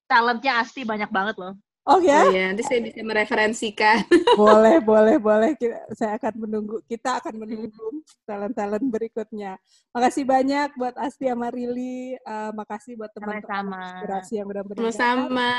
Talentnya 0.04 0.58
Asti 0.58 0.82
banyak 0.82 1.08
banget 1.08 1.36
loh. 1.36 1.54
oh 1.86 1.96
ya 1.98 2.22
Oh 2.22 2.28
iya, 2.28 2.50
nanti 2.50 2.60
saya 2.60 2.80
bisa 2.80 3.00
mereferensikan. 3.00 4.04
boleh 4.40 4.80
boleh 4.80 5.16
boleh 5.16 5.50
Kita- 5.54 5.88
saya 5.92 6.16
akan 6.16 6.34
menunggu 6.38 6.76
kita 6.84 7.20
akan 7.20 7.34
menunggu 7.36 7.86
talent 8.22 8.52
talent 8.52 8.84
berikutnya 8.86 9.56
makasih 9.90 10.24
banyak 10.24 10.72
buat 10.74 10.92
Asti 10.96 11.24
sama 11.24 11.48
Rili 11.48 12.14
Eh, 12.16 12.50
makasih 12.52 12.96
buat 12.96 13.10
teman-teman 13.10 13.76
inspirasi 13.76 14.32
yang 14.38 14.48
udah 14.48 14.62
mendengarkan 14.62 14.92
Sama-sama. 14.92 15.52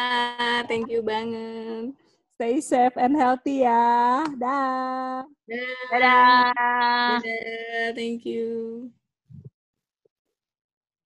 Thank 0.65 0.87
you 0.89 1.01
banget. 1.01 1.93
stay 2.31 2.57
safe 2.59 2.97
and 2.97 3.13
healthy 3.13 3.61
ya 3.61 4.25
dah 4.33 5.21
Dadah. 5.45 5.89
Dadah. 5.91 7.19
Dadah. 7.21 7.87
Thank 7.93 8.25
you. 8.25 8.89